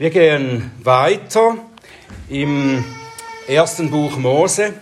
Wir 0.00 0.10
gehen 0.10 0.70
weiter 0.84 1.56
im 2.28 2.84
ersten 3.48 3.90
Buch 3.90 4.16
Mose, 4.16 4.74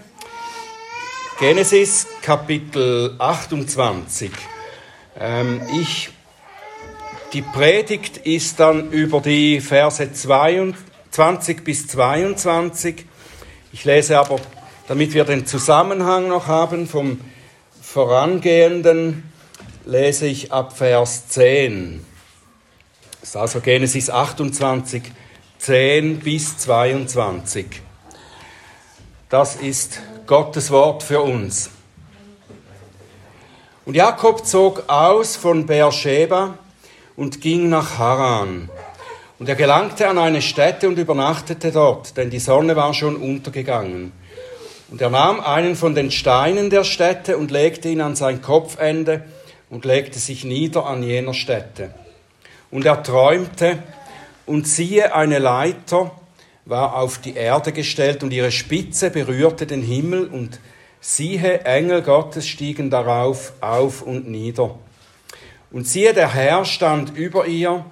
Genesis 1.41 2.07
Kapitel 2.21 3.15
28. 3.19 4.31
Ähm, 5.19 5.63
ich, 5.81 6.11
die 7.33 7.41
Predigt 7.41 8.19
ist 8.27 8.61
dann 8.61 8.91
über 8.91 9.23
die 9.23 9.63
Verse 9.63 10.13
22 10.13 11.65
bis 11.65 11.87
22. 11.87 13.07
Ich 13.73 13.87
lese 13.87 14.19
aber, 14.19 14.37
damit 14.87 15.15
wir 15.15 15.25
den 15.25 15.47
Zusammenhang 15.47 16.29
noch 16.29 16.47
haben 16.47 16.87
vom 16.87 17.23
vorangehenden, 17.81 19.23
lese 19.87 20.27
ich 20.27 20.53
ab 20.53 20.77
Vers 20.77 21.29
10. 21.29 22.05
Das 23.27 23.35
ist 23.35 23.41
also 23.41 23.61
Genesis 23.61 24.09
28, 24.09 25.03
10 25.59 26.21
bis 26.21 26.59
22. 26.59 27.67
Das 29.29 29.57
ist 29.57 30.01
Gottes 30.29 30.71
Wort 30.71 31.03
für 31.03 31.21
uns. 31.23 31.71
Und 33.85 33.97
Jakob 33.97 34.47
zog 34.47 34.89
aus 34.89 35.35
von 35.35 35.67
Beersheba 35.67 36.57
und 37.17 37.41
ging 37.41 37.69
nach 37.69 37.99
Haran. 37.99 38.71
Und 39.41 39.49
er 39.49 39.57
gelangte 39.57 40.07
an 40.07 40.19
eine 40.19 40.41
Stätte 40.41 40.87
und 40.87 40.97
übernachtete 40.97 41.73
dort, 41.73 42.17
denn 42.17 42.31
die 42.31 42.39
Sonne 42.39 42.77
war 42.77 42.95
schon 42.95 43.17
untergegangen. 43.17 44.13
Und 44.89 45.01
er 45.01 45.11
nahm 45.11 45.41
einen 45.41 45.75
von 45.75 45.97
den 45.97 46.13
Steinen 46.13 46.71
der 46.71 46.85
Stätte 46.85 47.39
und 47.39 47.51
legte 47.51 47.89
ihn 47.89 48.03
an 48.03 48.15
sein 48.15 48.41
Kopfende 48.41 49.25
und 49.69 49.85
legte 49.85 50.21
sich 50.21 50.45
nieder 50.45 50.87
an 50.87 51.03
jener 51.03 51.35
Stätte. 51.35 51.93
Und 52.77 52.85
er 52.85 53.03
träumte, 53.03 53.79
und 54.45 54.69
siehe, 54.69 55.15
eine 55.15 55.39
Leiter 55.39 56.11
war 56.67 56.97
auf 56.97 57.17
die 57.17 57.35
Erde 57.35 57.73
gestellt, 57.73 58.23
und 58.23 58.35
ihre 58.35 58.51
Spitze 58.51 59.09
berührte 59.09 59.67
den 59.67 59.81
Himmel, 59.81 60.27
und 60.27 60.61
siehe, 61.01 61.63
Engel 61.63 62.03
Gottes 62.03 62.47
stiegen 62.47 62.91
darauf 62.91 63.55
auf 63.63 64.03
und 64.03 64.29
nieder. 64.29 64.75
Und 65.71 65.89
siehe, 65.89 66.13
der 66.13 66.35
Herr 66.35 66.67
stand 66.67 67.17
über 67.17 67.47
ihr 67.47 67.83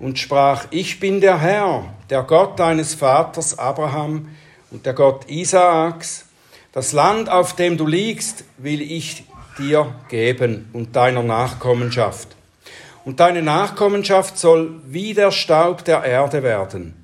und 0.00 0.18
sprach, 0.18 0.66
ich 0.72 0.98
bin 0.98 1.20
der 1.20 1.40
Herr, 1.40 1.94
der 2.10 2.24
Gott 2.24 2.58
deines 2.58 2.94
Vaters 2.94 3.60
Abraham 3.60 4.28
und 4.72 4.86
der 4.86 4.94
Gott 4.94 5.30
Isaaks. 5.30 6.24
Das 6.72 6.92
Land, 6.92 7.28
auf 7.28 7.54
dem 7.54 7.76
du 7.76 7.86
liegst, 7.86 8.42
will 8.58 8.82
ich 8.82 9.22
dir 9.56 9.94
geben 10.08 10.68
und 10.72 10.96
deiner 10.96 11.22
Nachkommenschaft 11.22 12.34
und 13.04 13.20
deine 13.20 13.42
Nachkommenschaft 13.42 14.38
soll 14.38 14.80
wie 14.86 15.14
der 15.14 15.30
Staub 15.30 15.84
der 15.84 16.04
Erde 16.04 16.42
werden. 16.42 16.94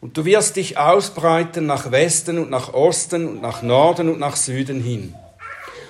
Und 0.00 0.16
du 0.16 0.24
wirst 0.24 0.56
dich 0.56 0.78
ausbreiten 0.78 1.66
nach 1.66 1.90
Westen 1.90 2.38
und 2.38 2.50
nach 2.50 2.72
Osten 2.72 3.28
und 3.28 3.42
nach 3.42 3.62
Norden 3.62 4.08
und 4.08 4.18
nach 4.18 4.36
Süden 4.36 4.82
hin. 4.82 5.14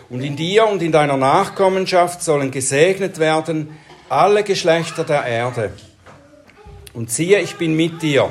Und 0.08 0.22
in 0.22 0.34
dir 0.34 0.66
und 0.66 0.82
in 0.82 0.90
deiner 0.90 1.16
Nachkommenschaft 1.16 2.22
sollen 2.22 2.50
gesegnet 2.50 3.18
werden 3.18 3.78
alle 4.08 4.42
Geschlechter 4.42 5.04
der 5.04 5.24
Erde. 5.24 5.72
Und 6.92 7.12
siehe, 7.12 7.40
ich 7.40 7.56
bin 7.56 7.76
mit 7.76 8.02
dir. 8.02 8.30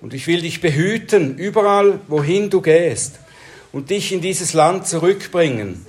Und 0.00 0.14
ich 0.14 0.26
will 0.26 0.40
dich 0.40 0.60
behüten, 0.60 1.38
überall, 1.38 2.00
wohin 2.08 2.50
du 2.50 2.60
gehst, 2.60 3.20
und 3.70 3.90
dich 3.90 4.12
in 4.12 4.20
dieses 4.20 4.52
Land 4.52 4.88
zurückbringen 4.88 5.86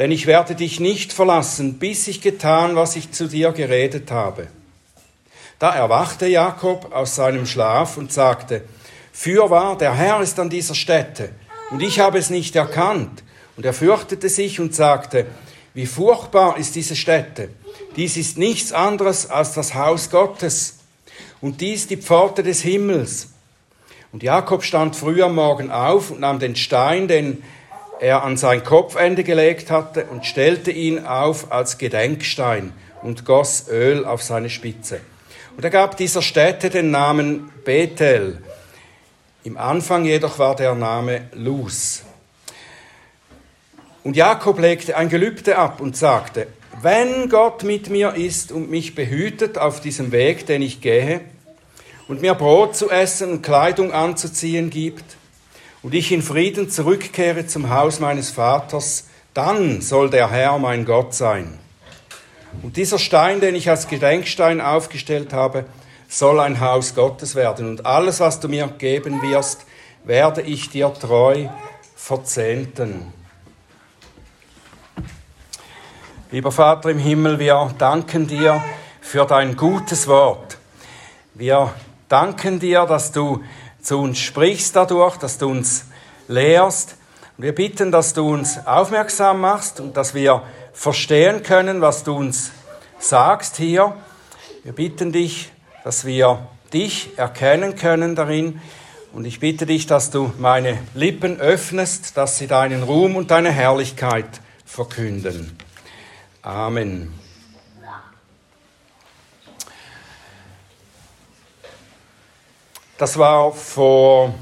denn 0.00 0.10
ich 0.10 0.26
werde 0.26 0.54
dich 0.54 0.80
nicht 0.80 1.12
verlassen, 1.12 1.78
bis 1.78 2.08
ich 2.08 2.22
getan, 2.22 2.74
was 2.74 2.96
ich 2.96 3.12
zu 3.12 3.28
dir 3.28 3.52
geredet 3.52 4.10
habe. 4.10 4.48
Da 5.58 5.74
erwachte 5.74 6.26
Jakob 6.26 6.94
aus 6.94 7.16
seinem 7.16 7.44
Schlaf 7.44 7.98
und 7.98 8.10
sagte, 8.10 8.64
Fürwahr, 9.12 9.76
der 9.76 9.94
Herr 9.94 10.22
ist 10.22 10.40
an 10.40 10.48
dieser 10.48 10.74
Stätte, 10.74 11.28
und 11.70 11.82
ich 11.82 12.00
habe 12.00 12.16
es 12.16 12.30
nicht 12.30 12.56
erkannt. 12.56 13.22
Und 13.58 13.66
er 13.66 13.74
fürchtete 13.74 14.30
sich 14.30 14.58
und 14.58 14.74
sagte, 14.74 15.26
wie 15.74 15.84
furchtbar 15.84 16.56
ist 16.56 16.76
diese 16.76 16.96
Stätte. 16.96 17.50
Dies 17.96 18.16
ist 18.16 18.38
nichts 18.38 18.72
anderes 18.72 19.28
als 19.28 19.52
das 19.52 19.74
Haus 19.74 20.08
Gottes, 20.08 20.78
und 21.42 21.60
dies 21.60 21.88
die 21.88 21.98
Pforte 21.98 22.42
des 22.42 22.62
Himmels. 22.62 23.28
Und 24.12 24.22
Jakob 24.22 24.64
stand 24.64 24.96
früh 24.96 25.22
am 25.22 25.34
Morgen 25.34 25.70
auf 25.70 26.10
und 26.10 26.20
nahm 26.20 26.38
den 26.38 26.56
Stein, 26.56 27.06
den 27.06 27.42
er 28.00 28.24
an 28.24 28.36
sein 28.36 28.64
Kopfende 28.64 29.24
gelegt 29.24 29.70
hatte 29.70 30.06
und 30.06 30.24
stellte 30.24 30.70
ihn 30.70 31.04
auf 31.04 31.52
als 31.52 31.78
Gedenkstein 31.78 32.72
und 33.02 33.24
goss 33.24 33.66
Öl 33.68 34.04
auf 34.04 34.22
seine 34.22 34.48
Spitze. 34.48 35.00
Und 35.56 35.64
er 35.64 35.70
gab 35.70 35.96
dieser 35.98 36.22
Stätte 36.22 36.70
den 36.70 36.90
Namen 36.90 37.50
Bethel. 37.64 38.42
Im 39.44 39.58
Anfang 39.58 40.06
jedoch 40.06 40.38
war 40.38 40.56
der 40.56 40.74
Name 40.74 41.28
Luz. 41.34 42.02
Und 44.02 44.16
Jakob 44.16 44.58
legte 44.58 44.96
ein 44.96 45.10
Gelübde 45.10 45.58
ab 45.58 45.80
und 45.80 45.96
sagte, 45.96 46.46
wenn 46.80 47.28
Gott 47.28 47.64
mit 47.64 47.90
mir 47.90 48.14
ist 48.14 48.52
und 48.52 48.70
mich 48.70 48.94
behütet 48.94 49.58
auf 49.58 49.80
diesem 49.80 50.12
Weg, 50.12 50.46
den 50.46 50.62
ich 50.62 50.80
gehe, 50.80 51.20
und 52.08 52.22
mir 52.22 52.34
Brot 52.34 52.74
zu 52.74 52.90
essen 52.90 53.30
und 53.30 53.42
Kleidung 53.42 53.92
anzuziehen 53.92 54.70
gibt, 54.70 55.04
und 55.82 55.94
ich 55.94 56.12
in 56.12 56.22
Frieden 56.22 56.70
zurückkehre 56.70 57.46
zum 57.46 57.70
Haus 57.70 58.00
meines 58.00 58.30
Vaters, 58.30 59.06
dann 59.34 59.80
soll 59.80 60.10
der 60.10 60.30
Herr 60.30 60.58
mein 60.58 60.84
Gott 60.84 61.14
sein. 61.14 61.58
Und 62.62 62.76
dieser 62.76 62.98
Stein, 62.98 63.40
den 63.40 63.54
ich 63.54 63.70
als 63.70 63.88
Gedenkstein 63.88 64.60
aufgestellt 64.60 65.32
habe, 65.32 65.64
soll 66.08 66.40
ein 66.40 66.60
Haus 66.60 66.94
Gottes 66.94 67.34
werden. 67.34 67.68
Und 67.68 67.86
alles, 67.86 68.20
was 68.20 68.40
du 68.40 68.48
mir 68.48 68.66
geben 68.66 69.22
wirst, 69.22 69.64
werde 70.04 70.42
ich 70.42 70.68
dir 70.70 70.92
treu 70.92 71.48
verzehnten. 71.94 73.12
Lieber 76.32 76.52
Vater 76.52 76.90
im 76.90 76.98
Himmel, 76.98 77.38
wir 77.38 77.72
danken 77.78 78.26
dir 78.26 78.62
für 79.00 79.24
dein 79.24 79.56
gutes 79.56 80.08
Wort. 80.08 80.58
Wir 81.34 81.72
danken 82.08 82.58
dir, 82.58 82.86
dass 82.86 83.12
du 83.12 83.42
zu 83.82 83.98
uns 83.98 84.18
sprichst 84.18 84.76
dadurch, 84.76 85.16
dass 85.16 85.38
du 85.38 85.48
uns 85.48 85.84
lehrst. 86.28 86.96
Und 87.36 87.44
wir 87.44 87.54
bitten, 87.54 87.90
dass 87.90 88.14
du 88.14 88.28
uns 88.28 88.66
aufmerksam 88.66 89.40
machst 89.40 89.80
und 89.80 89.96
dass 89.96 90.14
wir 90.14 90.42
verstehen 90.72 91.42
können, 91.42 91.80
was 91.80 92.04
du 92.04 92.14
uns 92.14 92.50
sagst 92.98 93.56
hier. 93.56 93.96
Wir 94.62 94.72
bitten 94.72 95.12
dich, 95.12 95.50
dass 95.84 96.04
wir 96.04 96.46
dich 96.72 97.18
erkennen 97.18 97.76
können 97.76 98.14
darin. 98.14 98.60
Und 99.12 99.24
ich 99.24 99.40
bitte 99.40 99.66
dich, 99.66 99.86
dass 99.86 100.10
du 100.10 100.32
meine 100.38 100.78
Lippen 100.94 101.40
öffnest, 101.40 102.16
dass 102.16 102.38
sie 102.38 102.46
deinen 102.46 102.82
Ruhm 102.82 103.16
und 103.16 103.30
deine 103.30 103.50
Herrlichkeit 103.50 104.40
verkünden. 104.64 105.56
Amen. 106.42 107.19
Das 113.00 113.16
war 113.16 113.52
vor 113.52 114.34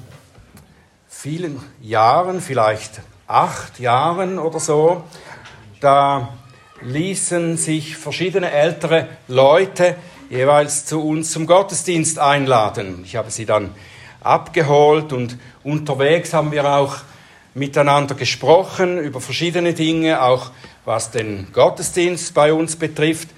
vielen 1.07 1.63
Jahren, 1.81 2.41
vielleicht 2.41 3.03
acht 3.29 3.79
Jahren 3.79 4.41
oder 4.41 4.59
so. 4.59 5.05
Da 5.81 6.31
ließen 6.81 7.57
sich 7.57 7.97
verschiedene 7.97 8.51
ältere 8.51 9.07
Leute 9.29 9.95
jeweils 10.29 10.87
zu 10.87 11.01
uns 11.07 11.31
zum 11.31 11.47
Gottesdienst 11.47 12.19
einladen. 12.19 13.03
Ich 13.05 13.15
habe 13.15 13.31
sie 13.31 13.47
dann 13.47 13.77
abgeholt 14.23 15.13
und 15.13 15.39
unterwegs 15.63 16.35
haben 16.35 16.51
wir 16.51 16.69
auch 16.69 16.97
miteinander 17.55 18.17
gesprochen 18.17 18.99
über 18.99 19.21
verschiedene 19.21 19.73
Dinge, 19.73 20.21
auch 20.21 20.51
was 20.85 21.13
den 21.13 21.53
Gottesdienst 21.53 22.35
bei 22.35 22.53
uns 22.53 22.75
betrifft. 22.75 23.29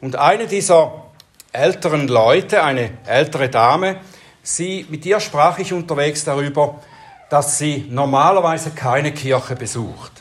Und 0.00 0.16
eine 0.16 0.48
dieser 0.48 1.04
älteren 1.52 2.08
Leute, 2.08 2.64
eine 2.64 2.90
ältere 3.06 3.48
Dame, 3.48 4.00
Sie, 4.46 4.84
mit 4.90 5.06
ihr 5.06 5.20
sprach 5.20 5.58
ich 5.58 5.72
unterwegs 5.72 6.22
darüber, 6.24 6.82
dass 7.30 7.58
sie 7.58 7.86
normalerweise 7.88 8.72
keine 8.72 9.12
Kirche 9.12 9.56
besucht. 9.56 10.12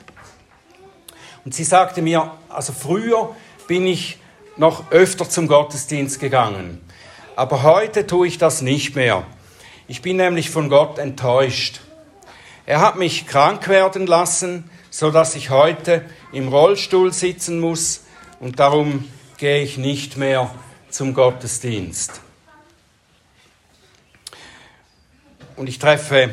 Und 1.44 1.54
sie 1.54 1.66
sagte 1.66 2.02
mir, 2.02 2.32
also 2.48 2.72
früher 2.72 3.36
bin 3.68 3.86
ich 3.86 4.18
noch 4.56 4.92
öfter 4.92 5.30
zum 5.30 5.50
Gottesdienst 5.50 6.22
gegangen, 6.22 6.80
aber 7.36 7.64
heute 7.64 8.08
tue 8.08 8.28
ich 8.28 8.38
das 8.38 8.62
nicht 8.62 8.96
mehr. 8.96 9.26
Ich 9.90 10.02
bin 10.02 10.16
nämlich 10.16 10.50
von 10.50 10.70
Gott 10.70 11.00
enttäuscht. 11.00 11.82
Er 12.66 12.80
hat 12.80 12.96
mich 12.96 13.28
krank 13.28 13.68
werden 13.68 14.08
lassen, 14.08 14.70
so 14.90 15.12
dass 15.12 15.36
ich 15.36 15.50
heute 15.50 16.06
im 16.32 16.48
Rollstuhl 16.48 17.12
sitzen 17.12 17.60
muss 17.60 18.06
und 18.40 18.62
darum 18.62 19.10
gehe 19.38 19.64
ich 19.64 19.78
nicht 19.78 20.16
mehr 20.16 20.50
zum 20.90 21.14
Gottesdienst. 21.14 22.23
Und 25.56 25.70
ich 25.70 25.80
treffe 25.80 26.30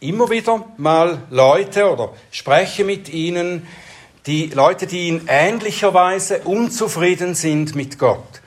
immer 0.00 0.30
wieder 0.30 0.64
mal 0.76 1.18
Leute 1.30 1.90
oder 1.90 2.12
spreche 2.30 2.84
mit 2.84 3.08
ihnen, 3.08 3.66
die 4.26 4.46
Leute, 4.46 4.86
die 4.86 5.08
in 5.08 5.22
ähnlicher 5.26 5.94
Weise 5.94 6.40
unzufrieden 6.40 7.34
sind 7.34 7.74
mit 7.74 7.98
Gott. 7.98 8.42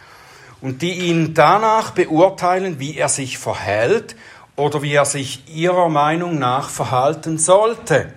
und 0.66 0.82
die 0.82 0.94
ihn 0.94 1.36
danach 1.36 1.92
beurteilen, 1.92 2.80
wie 2.80 2.98
er 2.98 3.08
sich 3.08 3.38
verhält 3.38 4.16
oder 4.56 4.82
wie 4.82 4.94
er 4.94 5.06
sich 5.06 5.44
ihrer 5.48 5.90
Meinung 5.90 6.40
nach 6.40 6.70
verhalten 6.70 7.38
sollte. 7.38 8.12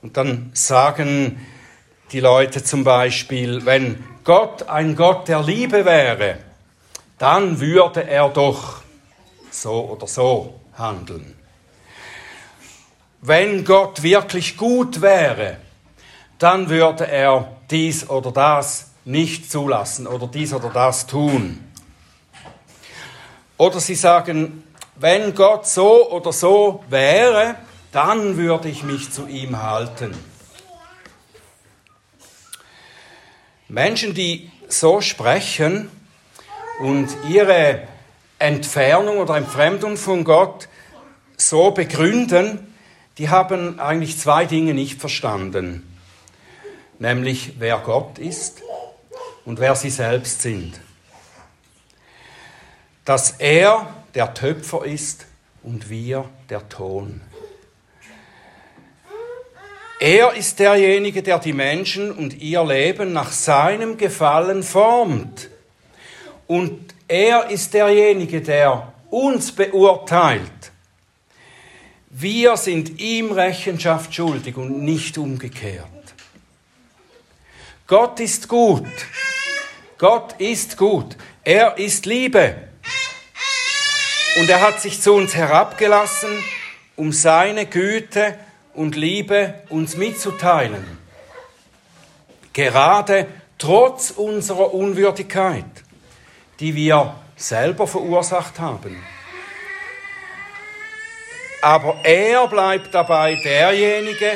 Und 0.00 0.16
dann 0.16 0.50
sagen 0.54 1.44
die 2.12 2.20
Leute 2.20 2.62
zum 2.62 2.84
Beispiel, 2.84 3.64
wenn 3.66 4.04
Gott 4.22 4.68
ein 4.68 4.94
Gott 4.94 5.26
der 5.26 5.42
Liebe 5.42 5.84
wäre, 5.84 6.38
dann 7.18 7.58
würde 7.58 8.06
er 8.06 8.28
doch 8.28 8.79
so 9.50 9.90
oder 9.90 10.06
so 10.06 10.60
handeln. 10.76 11.36
Wenn 13.20 13.64
Gott 13.64 14.02
wirklich 14.02 14.56
gut 14.56 15.02
wäre, 15.02 15.58
dann 16.38 16.70
würde 16.70 17.06
er 17.06 17.56
dies 17.70 18.08
oder 18.08 18.32
das 18.32 18.90
nicht 19.04 19.50
zulassen 19.50 20.06
oder 20.06 20.26
dies 20.26 20.54
oder 20.54 20.70
das 20.70 21.06
tun. 21.06 21.64
Oder 23.58 23.80
sie 23.80 23.94
sagen, 23.94 24.64
wenn 24.96 25.34
Gott 25.34 25.66
so 25.66 26.10
oder 26.10 26.32
so 26.32 26.82
wäre, 26.88 27.56
dann 27.92 28.36
würde 28.36 28.68
ich 28.68 28.82
mich 28.82 29.12
zu 29.12 29.26
ihm 29.26 29.62
halten. 29.62 30.14
Menschen, 33.68 34.14
die 34.14 34.50
so 34.68 35.00
sprechen 35.00 35.90
und 36.80 37.08
ihre 37.28 37.86
Entfernung 38.40 39.18
oder 39.18 39.36
Entfremdung 39.36 39.96
von 39.96 40.24
Gott 40.24 40.68
so 41.36 41.70
begründen, 41.70 42.74
die 43.18 43.28
haben 43.28 43.78
eigentlich 43.78 44.18
zwei 44.18 44.46
Dinge 44.46 44.74
nicht 44.74 45.00
verstanden. 45.00 45.86
Nämlich 46.98 47.54
wer 47.58 47.78
Gott 47.78 48.18
ist 48.18 48.62
und 49.44 49.60
wer 49.60 49.74
sie 49.74 49.90
selbst 49.90 50.42
sind. 50.42 50.80
Dass 53.04 53.32
er 53.32 53.94
der 54.14 54.34
Töpfer 54.34 54.84
ist 54.84 55.26
und 55.62 55.90
wir 55.90 56.28
der 56.48 56.68
Ton. 56.68 57.20
Er 60.00 60.32
ist 60.32 60.58
derjenige, 60.58 61.22
der 61.22 61.38
die 61.38 61.52
Menschen 61.52 62.10
und 62.10 62.40
ihr 62.40 62.64
Leben 62.64 63.12
nach 63.12 63.32
seinem 63.32 63.98
Gefallen 63.98 64.62
formt. 64.62 65.50
Und 66.46 66.94
er 67.10 67.50
ist 67.50 67.74
derjenige, 67.74 68.40
der 68.40 68.92
uns 69.10 69.50
beurteilt. 69.50 70.70
Wir 72.08 72.56
sind 72.56 73.00
ihm 73.00 73.32
Rechenschaft 73.32 74.14
schuldig 74.14 74.56
und 74.56 74.82
nicht 74.82 75.18
umgekehrt. 75.18 75.86
Gott 77.88 78.20
ist 78.20 78.46
gut. 78.46 78.86
Gott 79.98 80.34
ist 80.38 80.76
gut. 80.76 81.16
Er 81.42 81.78
ist 81.78 82.06
Liebe. 82.06 82.54
Und 84.38 84.48
er 84.48 84.60
hat 84.60 84.80
sich 84.80 85.00
zu 85.00 85.12
uns 85.12 85.34
herabgelassen, 85.34 86.30
um 86.94 87.10
seine 87.12 87.66
Güte 87.66 88.38
und 88.72 88.94
Liebe 88.94 89.54
uns 89.68 89.96
mitzuteilen. 89.96 90.84
Gerade 92.52 93.26
trotz 93.58 94.12
unserer 94.12 94.72
Unwürdigkeit, 94.72 95.79
die 96.60 96.74
wir 96.74 97.14
selber 97.36 97.86
verursacht 97.86 98.60
haben. 98.60 98.96
Aber 101.62 102.00
er 102.04 102.46
bleibt 102.48 102.94
dabei 102.94 103.34
derjenige, 103.42 104.32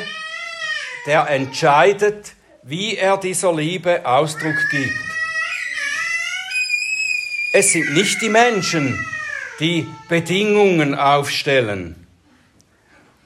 der 1.05 1.29
entscheidet, 1.29 2.33
wie 2.63 2.97
er 2.97 3.17
dieser 3.17 3.53
Liebe 3.53 4.05
Ausdruck 4.05 4.57
gibt. 4.71 4.93
Es 7.53 7.71
sind 7.71 7.93
nicht 7.93 8.21
die 8.21 8.29
Menschen, 8.29 9.05
die 9.59 9.87
Bedingungen 10.09 10.95
aufstellen, 10.95 12.07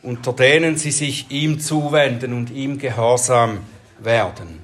unter 0.04 0.34
denen 0.34 0.78
sie 0.78 0.92
sich 0.92 1.32
ihm 1.32 1.60
zuwenden 1.60 2.34
und 2.34 2.52
ihm 2.52 2.78
gehorsam 2.78 3.60
werden. 3.98 4.60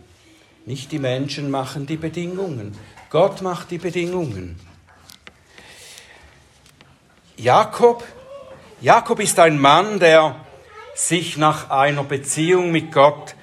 Nicht 0.66 0.92
die 0.92 1.00
Menschen 1.00 1.50
machen 1.50 1.88
die 1.88 1.98
Bedingungen, 1.98 2.78
Gott 3.10 3.42
macht 3.42 3.72
die 3.72 3.78
Bedingungen. 3.78 4.60
Jakob, 7.38 8.04
Jakob 8.81 9.19
ist 9.19 9.40
ein 9.40 9.60
Mann, 9.60 10.00
der 10.00 10.36
sich 10.96 11.38
nach 11.38 11.69
einer 11.69 12.04
Beziehung 12.04 12.72
mit 12.72 12.92
Gott 12.92 13.36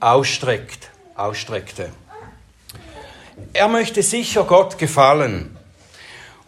ausstreckt, 0.00 0.90
ausstreckte. 1.14 1.90
Er 3.52 3.68
möchte 3.68 4.02
sicher 4.02 4.44
Gott 4.44 4.78
gefallen 4.78 5.56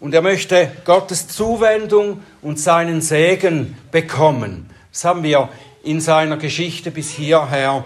und 0.01 0.15
er 0.15 0.23
möchte 0.23 0.71
Gottes 0.85 1.29
Zuwendung 1.29 2.23
und 2.43 2.61
seinen 2.61 3.01
Segen 3.01 3.79
bekommen. 3.91 4.71
Das 4.93 5.05
haben 5.05 5.23
wir 5.23 5.49
in 5.83 6.01
seiner 6.01 6.37
Geschichte 6.37 6.91
bis 6.91 7.11
hierher 7.11 7.85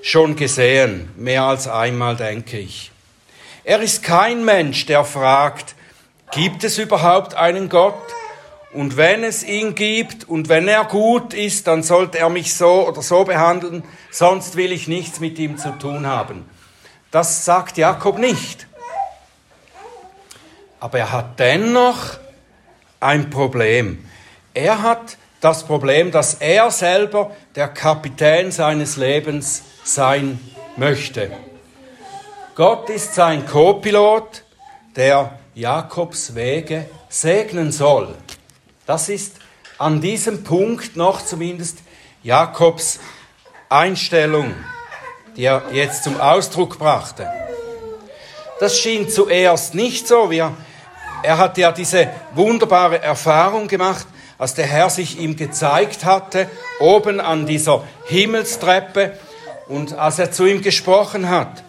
schon 0.00 0.36
gesehen, 0.36 1.10
mehr 1.16 1.44
als 1.44 1.68
einmal, 1.68 2.16
denke 2.16 2.58
ich. 2.58 2.91
Er 3.64 3.80
ist 3.80 4.02
kein 4.02 4.44
Mensch, 4.44 4.86
der 4.86 5.04
fragt, 5.04 5.76
gibt 6.32 6.64
es 6.64 6.78
überhaupt 6.78 7.34
einen 7.34 7.68
Gott? 7.68 7.94
Und 8.72 8.96
wenn 8.96 9.22
es 9.22 9.44
ihn 9.44 9.74
gibt 9.74 10.28
und 10.28 10.48
wenn 10.48 10.66
er 10.66 10.84
gut 10.84 11.34
ist, 11.34 11.66
dann 11.66 11.82
sollte 11.82 12.18
er 12.18 12.30
mich 12.30 12.54
so 12.54 12.88
oder 12.88 13.02
so 13.02 13.24
behandeln, 13.24 13.84
sonst 14.10 14.56
will 14.56 14.72
ich 14.72 14.88
nichts 14.88 15.20
mit 15.20 15.38
ihm 15.38 15.58
zu 15.58 15.70
tun 15.78 16.06
haben. 16.06 16.46
Das 17.10 17.44
sagt 17.44 17.76
Jakob 17.76 18.18
nicht. 18.18 18.66
Aber 20.80 20.98
er 20.98 21.12
hat 21.12 21.38
dennoch 21.38 22.18
ein 22.98 23.30
Problem. 23.30 24.04
Er 24.54 24.82
hat 24.82 25.18
das 25.40 25.64
Problem, 25.64 26.10
dass 26.10 26.34
er 26.34 26.70
selber 26.70 27.30
der 27.54 27.68
Kapitän 27.68 28.50
seines 28.50 28.96
Lebens 28.96 29.62
sein 29.84 30.40
möchte. 30.76 31.30
Gott 32.54 32.90
ist 32.90 33.14
sein 33.14 33.46
Co-Pilot, 33.46 34.42
der 34.94 35.38
Jakobs 35.54 36.34
Wege 36.34 36.86
segnen 37.08 37.72
soll. 37.72 38.14
Das 38.84 39.08
ist 39.08 39.36
an 39.78 40.02
diesem 40.02 40.44
Punkt 40.44 40.94
noch 40.94 41.24
zumindest 41.24 41.78
Jakobs 42.22 43.00
Einstellung, 43.70 44.54
die 45.34 45.44
er 45.44 45.62
jetzt 45.72 46.04
zum 46.04 46.20
Ausdruck 46.20 46.78
brachte. 46.78 47.26
Das 48.60 48.78
schien 48.78 49.08
zuerst 49.08 49.74
nicht 49.74 50.06
so. 50.06 50.30
Wir 50.30 50.54
er 51.22 51.38
hat 51.38 51.56
ja 51.56 51.72
diese 51.72 52.10
wunderbare 52.34 53.00
Erfahrung 53.00 53.66
gemacht, 53.66 54.06
als 54.36 54.54
der 54.54 54.66
Herr 54.66 54.90
sich 54.90 55.18
ihm 55.18 55.36
gezeigt 55.36 56.04
hatte, 56.04 56.50
oben 56.80 57.18
an 57.18 57.46
dieser 57.46 57.84
Himmelstreppe 58.06 59.16
und 59.68 59.94
als 59.94 60.18
er 60.18 60.32
zu 60.32 60.44
ihm 60.44 60.60
gesprochen 60.60 61.30
hat. 61.30 61.62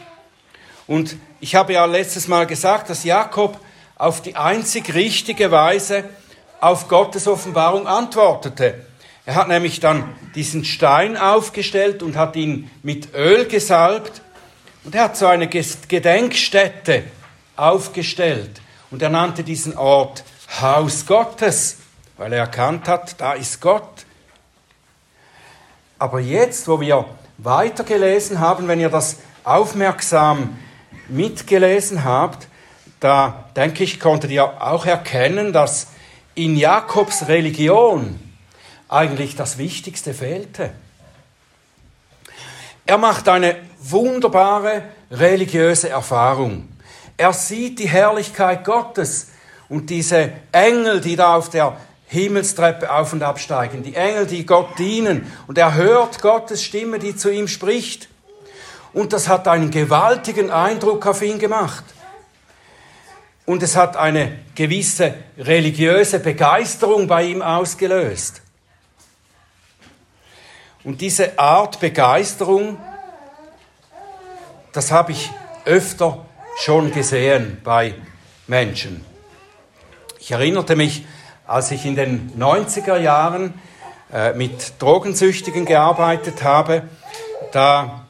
Und 0.88 1.18
ich 1.40 1.56
habe 1.56 1.74
ja 1.74 1.86
letztes 1.86 2.28
Mal 2.28 2.48
gesagt, 2.48 2.90
dass 2.90 3.04
Jakob 3.04 3.60
auf 3.96 4.22
die 4.22 4.36
einzig 4.36 4.94
richtige 4.94 5.52
Weise 5.52 6.04
auf 6.60 6.88
Gottes 6.88 7.28
Offenbarung 7.28 7.88
antwortete. 7.88 8.86
Er 9.26 9.36
hat 9.36 9.48
nämlich 9.48 9.80
dann 9.80 10.14
diesen 10.36 10.66
Stein 10.66 11.16
aufgestellt 11.16 12.04
und 12.04 12.18
hat 12.18 12.36
ihn 12.36 12.70
mit 12.82 13.14
Öl 13.14 13.46
gesalbt 13.48 14.22
und 14.84 14.96
er 14.96 15.06
hat 15.06 15.18
so 15.18 15.28
eine 15.28 15.48
Gedenkstätte 15.48 17.04
aufgestellt. 17.56 18.62
Und 18.92 19.02
er 19.02 19.10
nannte 19.10 19.44
diesen 19.44 19.78
Ort 19.78 20.24
Haus 20.62 21.06
Gottes, 21.06 21.78
weil 22.18 22.34
er 22.34 22.40
erkannt 22.40 22.88
hat, 22.88 23.20
da 23.20 23.34
ist 23.34 23.62
Gott. 23.62 24.06
Aber 25.98 26.20
jetzt, 26.20 26.68
wo 26.68 26.82
wir 26.82 27.06
weitergelesen 27.38 28.40
haben, 28.40 28.68
wenn 28.68 28.80
ihr 28.80 28.90
das 28.90 29.18
aufmerksam 29.44 30.58
mitgelesen 31.08 32.04
habt, 32.04 32.48
da 33.00 33.46
denke 33.56 33.84
ich, 33.84 34.00
konntet 34.00 34.32
ihr 34.32 34.62
auch 34.62 34.86
erkennen, 34.86 35.52
dass 35.52 35.88
in 36.36 36.56
Jakobs 36.56 37.28
Religion 37.28 38.20
eigentlich 38.88 39.36
das 39.36 39.58
Wichtigste 39.58 40.14
fehlte. 40.14 40.72
Er 42.86 42.98
macht 42.98 43.28
eine 43.28 43.56
wunderbare 43.80 44.84
religiöse 45.12 45.90
Erfahrung. 45.90 46.70
Er 47.18 47.34
sieht 47.34 47.80
die 47.80 47.88
Herrlichkeit 47.88 48.66
Gottes 48.66 49.30
und 49.70 49.90
diese 49.90 50.32
Engel, 50.52 51.02
die 51.02 51.16
da 51.16 51.36
auf 51.36 51.50
der 51.50 51.78
Himmelstreppe 52.08 52.92
auf 52.92 53.14
und 53.14 53.24
absteigen, 53.24 53.84
die 53.84 53.96
Engel, 53.96 54.28
die 54.28 54.46
Gott 54.46 54.78
dienen. 54.78 55.32
Und 55.48 55.58
er 55.58 55.74
hört 55.74 56.22
Gottes 56.22 56.64
Stimme, 56.64 57.00
die 57.00 57.16
zu 57.16 57.32
ihm 57.32 57.48
spricht. 57.48 58.08
Und 58.94 59.12
das 59.12 59.28
hat 59.28 59.48
einen 59.48 59.72
gewaltigen 59.72 60.52
Eindruck 60.52 61.08
auf 61.08 61.22
ihn 61.22 61.40
gemacht. 61.40 61.84
Und 63.46 63.62
es 63.64 63.76
hat 63.76 63.98
eine 63.98 64.40
gewisse 64.56 65.16
religiöse 65.38 66.20
Begeisterung 66.20 67.08
bei 67.08 67.24
ihm 67.24 67.42
ausgelöst. 67.42 68.42
Und 70.84 71.02
diese 71.02 71.40
Art 71.40 71.80
Begeisterung, 71.80 72.78
das 74.72 74.92
habe 74.92 75.12
ich 75.14 75.32
öfter 75.66 76.26
schon 76.58 76.92
gesehen 76.92 77.60
bei 77.64 77.96
Menschen. 78.48 79.04
Ich 80.20 80.32
erinnerte 80.32 80.76
mich, 80.76 81.06
als 81.48 81.72
ich 81.72 81.86
in 81.86 81.96
den 81.96 82.32
90er 82.38 82.98
Jahren 82.98 83.54
äh, 84.14 84.34
mit 84.34 84.74
Drogensüchtigen 84.80 85.66
gearbeitet 85.66 86.44
habe, 86.44 86.84
da 87.52 88.03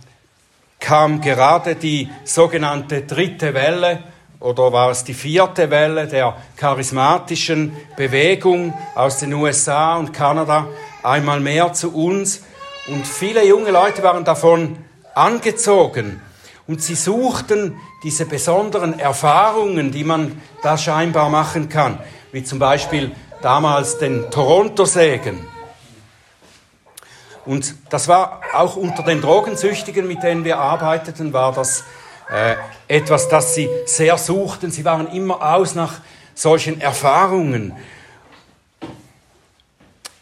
kam 0.84 1.22
gerade 1.22 1.76
die 1.76 2.10
sogenannte 2.26 3.04
dritte 3.04 3.54
Welle 3.54 4.04
oder 4.42 4.74
war 4.74 4.92
es 4.92 5.06
die 5.06 5.14
vierte 5.14 5.70
Welle 5.70 6.08
der 6.08 6.36
charismatischen 6.58 7.72
Bewegung 7.96 8.74
aus 8.94 9.20
den 9.20 9.34
USA 9.34 9.96
und 9.96 10.12
Kanada 10.12 10.68
einmal 11.02 11.40
mehr 11.40 11.72
zu 11.72 11.96
uns. 11.96 12.44
Und 12.90 13.08
viele 13.08 13.48
junge 13.48 13.72
Leute 13.72 14.04
waren 14.04 14.26
davon 14.26 14.76
angezogen. 15.16 16.22
Und 16.68 16.82
sie 16.82 16.96
suchten 16.96 17.78
diese 18.04 18.26
besonderen 18.26 19.00
Erfahrungen, 19.00 19.92
die 19.92 20.04
man 20.04 20.42
da 20.62 20.78
scheinbar 20.78 21.30
machen 21.30 21.70
kann, 21.70 22.00
wie 22.34 22.44
zum 22.44 22.60
Beispiel 22.60 23.14
damals 23.42 24.00
den 24.00 24.30
Toronto-Segen. 24.30 25.53
Und 27.46 27.76
das 27.90 28.08
war 28.08 28.42
auch 28.54 28.76
unter 28.76 29.04
den 29.04 29.22
Drogensüchtigen, 29.22 30.08
mit 30.08 30.24
denen 30.24 30.46
wir 30.46 30.60
arbeiteten, 30.60 31.34
war 31.34 31.52
das 31.52 31.84
äh, 32.32 32.56
etwas, 32.88 33.28
das 33.28 33.54
sie 33.56 33.70
sehr 33.86 34.18
suchten. 34.18 34.72
Sie 34.72 34.86
waren 34.86 35.08
immer 35.08 35.54
aus 35.54 35.76
nach 35.76 35.96
solchen 36.34 36.80
Erfahrungen. 36.80 37.74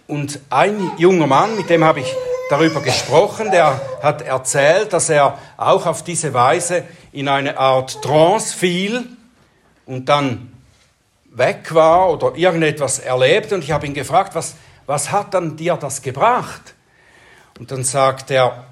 Und 0.08 0.40
ein 0.50 0.92
junger 0.98 1.28
Mann, 1.28 1.56
mit 1.56 1.70
dem 1.70 1.84
habe 1.84 2.02
ich 2.02 2.14
darüber 2.50 2.82
gesprochen, 2.82 3.50
der 3.52 3.80
hat 4.02 4.24
erzählt, 4.24 4.92
dass 4.92 5.10
er 5.10 5.38
auch 5.56 5.86
auf 5.86 6.04
diese 6.04 6.34
Weise 6.34 6.84
in 7.14 7.30
eine 7.30 7.58
Art 7.58 8.02
Trance 8.02 8.54
fiel 8.54 9.08
und 9.86 10.10
dann 10.10 10.52
weg 11.30 11.74
war 11.74 12.10
oder 12.12 12.36
irgendetwas 12.36 13.00
erlebt. 13.00 13.54
Und 13.54 13.64
ich 13.64 13.72
habe 13.72 13.86
ihn 13.86 13.94
gefragt, 13.94 14.36
was, 14.36 14.56
was 14.86 15.12
hat 15.12 15.34
dann 15.34 15.56
dir 15.56 15.78
das 15.78 16.02
gebracht? 16.02 16.74
Und 17.60 17.72
dann 17.72 17.84
sagt 17.84 18.32
er, 18.32 18.66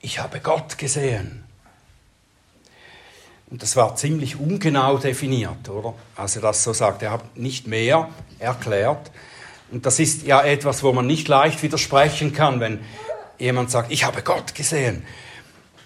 ich 0.00 0.18
habe 0.18 0.40
Gott 0.40 0.78
gesehen. 0.78 1.44
Und 3.50 3.62
das 3.62 3.76
war 3.76 3.96
ziemlich 3.96 4.40
ungenau 4.40 4.96
definiert, 4.96 5.68
oder? 5.68 5.94
Als 6.16 6.36
er 6.36 6.42
das 6.42 6.64
so 6.64 6.72
sagt. 6.72 7.02
Er 7.02 7.10
hat 7.10 7.36
nicht 7.36 7.66
mehr 7.66 8.08
erklärt. 8.38 9.10
Und 9.70 9.84
das 9.86 9.98
ist 9.98 10.22
ja 10.22 10.42
etwas, 10.42 10.82
wo 10.82 10.92
man 10.92 11.06
nicht 11.06 11.28
leicht 11.28 11.62
widersprechen 11.62 12.32
kann, 12.32 12.60
wenn 12.60 12.80
jemand 13.38 13.70
sagt, 13.70 13.92
ich 13.92 14.04
habe 14.04 14.22
Gott 14.22 14.54
gesehen. 14.54 15.04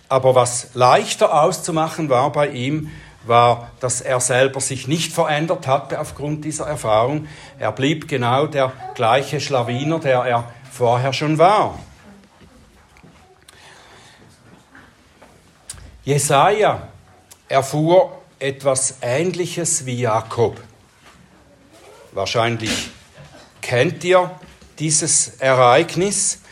Aber 0.08 0.34
was 0.34 0.68
leichter 0.74 1.42
auszumachen 1.42 2.08
war 2.08 2.30
bei 2.30 2.48
ihm, 2.48 2.90
war, 3.24 3.72
dass 3.80 4.00
er 4.00 4.20
selber 4.20 4.60
sich 4.60 4.86
nicht 4.86 5.12
verändert 5.12 5.66
hatte 5.66 6.00
aufgrund 6.00 6.44
dieser 6.44 6.66
Erfahrung. 6.66 7.26
Er 7.58 7.72
blieb 7.72 8.06
genau 8.06 8.46
der 8.46 8.72
gleiche 8.94 9.40
Schlawiner, 9.40 9.98
der 9.98 10.20
er 10.20 10.52
vorher 10.70 11.12
schon 11.12 11.38
war. 11.38 11.78
Jesaja 16.06 16.86
erfuhr 17.48 18.16
etwas 18.38 18.98
Ähnliches 19.02 19.86
wie 19.86 20.02
Jakob. 20.02 20.60
Wahrscheinlich 22.12 22.90
kennt 23.60 24.04
ihr 24.04 24.30
dieses 24.78 25.40
Ereignis. 25.40 26.42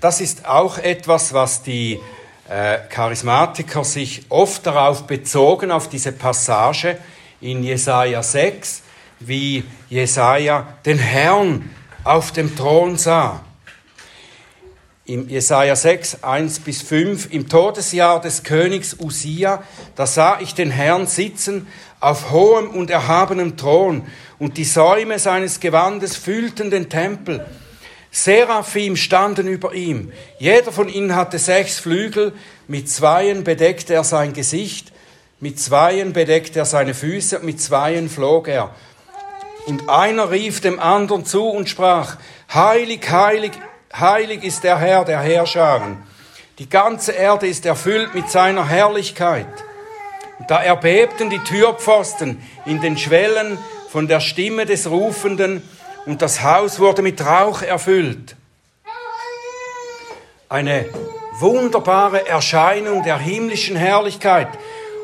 Das 0.00 0.20
ist 0.20 0.46
auch 0.46 0.78
etwas, 0.78 1.32
was 1.32 1.62
die 1.62 2.00
äh, 2.48 2.78
Charismatiker 2.88 3.84
sich 3.84 4.26
oft 4.28 4.66
darauf 4.66 5.06
bezogen, 5.06 5.70
auf 5.70 5.88
diese 5.88 6.10
Passage 6.10 6.98
in 7.40 7.62
Jesaja 7.62 8.24
6, 8.24 8.82
wie 9.20 9.62
Jesaja 9.88 10.66
den 10.84 10.98
Herrn 10.98 11.70
auf 12.02 12.32
dem 12.32 12.56
Thron 12.56 12.98
sah 12.98 13.40
im 15.06 15.28
Jesaja 15.28 15.76
6, 15.76 16.22
1 16.22 16.60
bis 16.60 16.80
5, 16.80 17.30
im 17.30 17.48
Todesjahr 17.48 18.22
des 18.22 18.42
Königs 18.42 18.96
Usia, 18.98 19.62
da 19.96 20.06
sah 20.06 20.38
ich 20.40 20.54
den 20.54 20.70
Herrn 20.70 21.06
sitzen 21.06 21.66
auf 22.00 22.30
hohem 22.30 22.70
und 22.70 22.90
erhabenem 22.90 23.56
Thron, 23.56 24.06
und 24.38 24.56
die 24.56 24.64
Säume 24.64 25.18
seines 25.18 25.60
Gewandes 25.60 26.16
füllten 26.16 26.70
den 26.70 26.88
Tempel. 26.88 27.44
Seraphim 28.10 28.96
standen 28.96 29.46
über 29.46 29.74
ihm. 29.74 30.12
Jeder 30.38 30.72
von 30.72 30.88
ihnen 30.88 31.14
hatte 31.14 31.38
sechs 31.38 31.78
Flügel, 31.78 32.32
mit 32.66 32.88
zweien 32.88 33.44
bedeckte 33.44 33.94
er 33.94 34.04
sein 34.04 34.32
Gesicht, 34.32 34.92
mit 35.38 35.60
zweien 35.60 36.14
bedeckte 36.14 36.60
er 36.60 36.64
seine 36.64 36.94
Füße, 36.94 37.40
mit 37.40 37.60
zweien 37.60 38.08
flog 38.08 38.48
er. 38.48 38.74
Und 39.66 39.88
einer 39.88 40.30
rief 40.30 40.60
dem 40.60 40.78
anderen 40.78 41.26
zu 41.26 41.46
und 41.48 41.68
sprach, 41.68 42.16
Heilig, 42.52 43.10
heilig 43.10 43.52
Heilig 43.98 44.42
ist 44.42 44.64
der 44.64 44.78
Herr 44.80 45.04
der 45.04 45.20
Herrscharen. 45.20 46.02
Die 46.58 46.68
ganze 46.68 47.12
Erde 47.12 47.46
ist 47.46 47.64
erfüllt 47.64 48.12
mit 48.12 48.28
seiner 48.28 48.68
Herrlichkeit. 48.68 49.46
Da 50.48 50.60
erbebten 50.60 51.30
die 51.30 51.38
Türpfosten 51.38 52.42
in 52.66 52.80
den 52.80 52.98
Schwellen 52.98 53.56
von 53.90 54.08
der 54.08 54.18
Stimme 54.18 54.66
des 54.66 54.90
Rufenden 54.90 55.62
und 56.06 56.22
das 56.22 56.42
Haus 56.42 56.80
wurde 56.80 57.02
mit 57.02 57.24
Rauch 57.24 57.62
erfüllt. 57.62 58.34
Eine 60.48 60.86
wunderbare 61.38 62.26
Erscheinung 62.26 63.04
der 63.04 63.18
himmlischen 63.18 63.76
Herrlichkeit. 63.76 64.48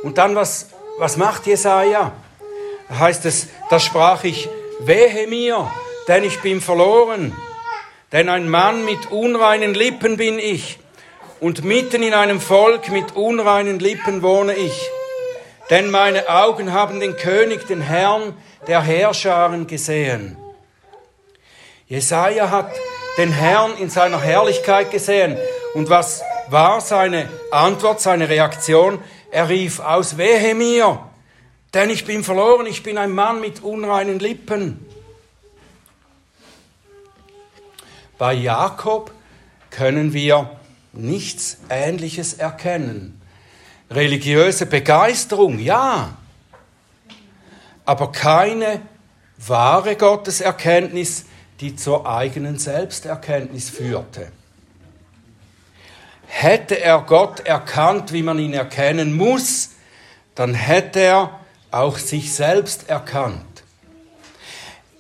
Und 0.03 0.19
dann 0.19 0.35
was, 0.35 0.71
was 0.99 1.17
macht 1.17 1.47
Jesaja? 1.47 2.13
Da 2.89 2.99
heißt 2.99 3.25
es, 3.25 3.47
da 3.71 3.79
sprach 3.79 4.25
ich, 4.25 4.49
wehe 4.81 5.29
mir, 5.29 5.71
denn 6.09 6.25
ich 6.25 6.41
bin 6.41 6.61
verloren 6.61 7.33
denn 8.13 8.29
ein 8.29 8.49
Mann 8.49 8.85
mit 8.85 9.11
unreinen 9.11 9.75
Lippen 9.75 10.17
bin 10.17 10.39
ich, 10.39 10.79
und 11.41 11.65
mitten 11.65 12.03
in 12.03 12.13
einem 12.13 12.41
Volk 12.41 12.91
mit 12.91 13.17
unreinen 13.17 13.79
Lippen 13.79 14.23
wohne 14.23 14.55
ich. 14.55 14.91
Denn 15.71 15.91
meine 15.91 16.29
Augen 16.29 16.73
haben 16.73 17.01
den 17.01 17.17
König, 17.17 17.67
den 17.67 17.81
Herrn 17.81 18.35
der 18.67 18.83
Herrscharen 18.83 19.67
gesehen. 19.67 20.37
Jesaja 21.87 22.51
hat 22.51 22.71
den 23.17 23.33
Herrn 23.33 23.77
in 23.79 23.89
seiner 23.89 24.21
Herrlichkeit 24.21 24.91
gesehen. 24.91 25.39
Und 25.75 25.89
was 25.89 26.23
war 26.51 26.81
seine 26.81 27.29
Antwort, 27.51 28.01
seine 28.01 28.29
Reaktion? 28.29 28.99
Er 29.31 29.49
rief 29.49 29.81
aus, 29.81 30.19
wehe 30.19 30.55
mir, 30.55 30.99
denn 31.73 31.89
ich 31.89 32.05
bin 32.05 32.25
verloren, 32.25 32.67
ich 32.67 32.83
bin 32.83 32.99
ein 32.99 33.13
Mann 33.13 33.41
mit 33.41 33.63
unreinen 33.63 34.19
Lippen. 34.19 34.85
Bei 38.21 38.35
Jakob 38.35 39.13
können 39.71 40.13
wir 40.13 40.51
nichts 40.93 41.57
Ähnliches 41.71 42.35
erkennen. 42.35 43.19
Religiöse 43.91 44.67
Begeisterung, 44.67 45.59
ja, 45.59 46.19
aber 47.87 48.13
keine 48.13 48.83
wahre 49.39 49.97
Gotteserkenntnis, 49.97 51.25
die 51.61 51.77
zur 51.77 52.07
eigenen 52.07 52.59
Selbsterkenntnis 52.59 53.71
führte. 53.71 54.31
Hätte 56.27 56.79
er 56.79 57.01
Gott 57.01 57.41
erkannt, 57.41 58.13
wie 58.13 58.23
man 58.23 58.39
ihn 58.39 58.53
erkennen 58.53 59.17
muss, 59.17 59.71
dann 60.35 60.53
hätte 60.53 61.01
er 61.01 61.41
auch 61.71 61.97
sich 61.97 62.35
selbst 62.35 62.91
erkannt. 62.91 63.63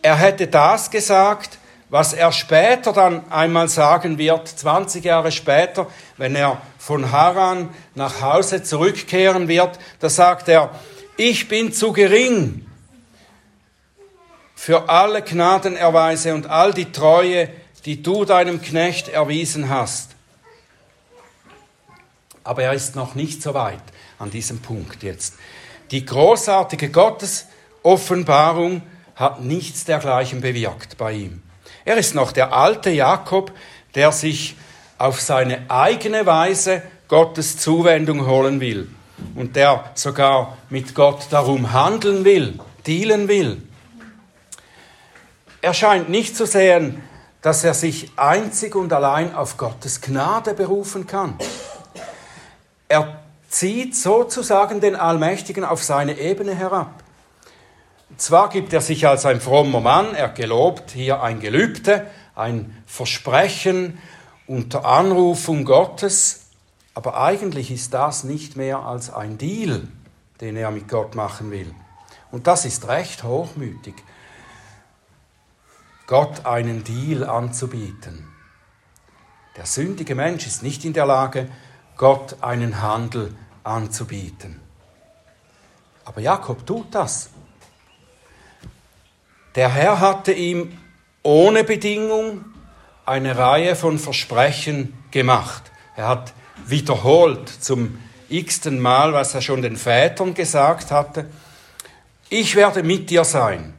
Er 0.00 0.16
hätte 0.16 0.46
das 0.46 0.90
gesagt, 0.90 1.59
was 1.90 2.12
er 2.12 2.30
später 2.30 2.92
dann 2.92 3.30
einmal 3.30 3.68
sagen 3.68 4.16
wird, 4.16 4.46
20 4.48 5.04
Jahre 5.04 5.32
später, 5.32 5.88
wenn 6.16 6.36
er 6.36 6.62
von 6.78 7.10
Haran 7.10 7.68
nach 7.96 8.20
Hause 8.20 8.62
zurückkehren 8.62 9.48
wird, 9.48 9.78
da 9.98 10.08
sagt 10.08 10.48
er, 10.48 10.70
ich 11.16 11.48
bin 11.48 11.72
zu 11.72 11.92
gering 11.92 12.64
für 14.54 14.88
alle 14.88 15.22
Gnadenerweise 15.22 16.32
und 16.32 16.46
all 16.46 16.72
die 16.72 16.92
Treue, 16.92 17.48
die 17.84 18.02
du 18.02 18.24
deinem 18.24 18.62
Knecht 18.62 19.08
erwiesen 19.08 19.68
hast. 19.68 20.10
Aber 22.44 22.62
er 22.62 22.72
ist 22.72 22.94
noch 22.94 23.16
nicht 23.16 23.42
so 23.42 23.52
weit 23.54 23.82
an 24.18 24.30
diesem 24.30 24.60
Punkt 24.60 25.02
jetzt. 25.02 25.34
Die 25.90 26.04
großartige 26.04 26.90
Gottesoffenbarung 26.90 28.82
hat 29.16 29.42
nichts 29.42 29.84
dergleichen 29.84 30.40
bewirkt 30.40 30.96
bei 30.96 31.12
ihm. 31.12 31.42
Er 31.84 31.96
ist 31.96 32.14
noch 32.14 32.32
der 32.32 32.52
alte 32.52 32.90
Jakob, 32.90 33.52
der 33.94 34.12
sich 34.12 34.56
auf 34.98 35.20
seine 35.20 35.70
eigene 35.70 36.26
Weise 36.26 36.82
Gottes 37.08 37.56
Zuwendung 37.56 38.26
holen 38.26 38.60
will 38.60 38.88
und 39.34 39.56
der 39.56 39.90
sogar 39.94 40.58
mit 40.68 40.94
Gott 40.94 41.26
darum 41.30 41.72
handeln 41.72 42.24
will, 42.24 42.58
dealen 42.86 43.28
will. 43.28 43.62
Er 45.62 45.74
scheint 45.74 46.08
nicht 46.08 46.36
zu 46.36 46.46
sehen, 46.46 47.02
dass 47.42 47.64
er 47.64 47.74
sich 47.74 48.10
einzig 48.16 48.74
und 48.74 48.92
allein 48.92 49.34
auf 49.34 49.56
Gottes 49.56 50.00
Gnade 50.00 50.54
berufen 50.54 51.06
kann. 51.06 51.34
Er 52.88 53.20
zieht 53.48 53.96
sozusagen 53.96 54.80
den 54.80 54.96
Allmächtigen 54.96 55.64
auf 55.64 55.82
seine 55.82 56.18
Ebene 56.18 56.54
herab. 56.54 56.99
Zwar 58.20 58.48
gibt 58.48 58.72
er 58.72 58.80
sich 58.80 59.06
als 59.06 59.26
ein 59.26 59.40
frommer 59.40 59.80
Mann, 59.80 60.14
er 60.14 60.28
gelobt 60.28 60.90
hier 60.90 61.22
ein 61.22 61.40
Gelübde, 61.40 62.06
ein 62.34 62.76
Versprechen 62.86 63.98
unter 64.46 64.84
Anrufung 64.84 65.64
Gottes, 65.64 66.46
aber 66.94 67.20
eigentlich 67.20 67.70
ist 67.70 67.94
das 67.94 68.24
nicht 68.24 68.56
mehr 68.56 68.80
als 68.80 69.12
ein 69.12 69.38
Deal, 69.38 69.88
den 70.40 70.56
er 70.56 70.70
mit 70.70 70.88
Gott 70.88 71.14
machen 71.14 71.50
will. 71.50 71.72
Und 72.30 72.46
das 72.46 72.64
ist 72.64 72.88
recht 72.88 73.22
hochmütig, 73.22 73.94
Gott 76.06 76.44
einen 76.46 76.82
Deal 76.82 77.24
anzubieten. 77.24 78.26
Der 79.56 79.66
sündige 79.66 80.14
Mensch 80.14 80.46
ist 80.46 80.62
nicht 80.62 80.84
in 80.84 80.92
der 80.92 81.06
Lage, 81.06 81.48
Gott 81.96 82.42
einen 82.42 82.82
Handel 82.82 83.36
anzubieten. 83.62 84.60
Aber 86.04 86.20
Jakob 86.20 86.66
tut 86.66 86.94
das. 86.94 87.30
Der 89.54 89.68
Herr 89.72 90.00
hatte 90.00 90.32
ihm 90.32 90.78
ohne 91.22 91.64
Bedingung 91.64 92.44
eine 93.04 93.36
Reihe 93.36 93.74
von 93.74 93.98
Versprechen 93.98 94.94
gemacht. 95.10 95.64
Er 95.96 96.08
hat 96.08 96.32
wiederholt 96.66 97.48
zum 97.48 97.98
x-ten 98.28 98.78
Mal, 98.78 99.12
was 99.12 99.34
er 99.34 99.42
schon 99.42 99.62
den 99.62 99.76
Vätern 99.76 100.34
gesagt 100.34 100.90
hatte. 100.90 101.26
Ich 102.28 102.54
werde 102.54 102.84
mit 102.84 103.10
dir 103.10 103.24
sein. 103.24 103.74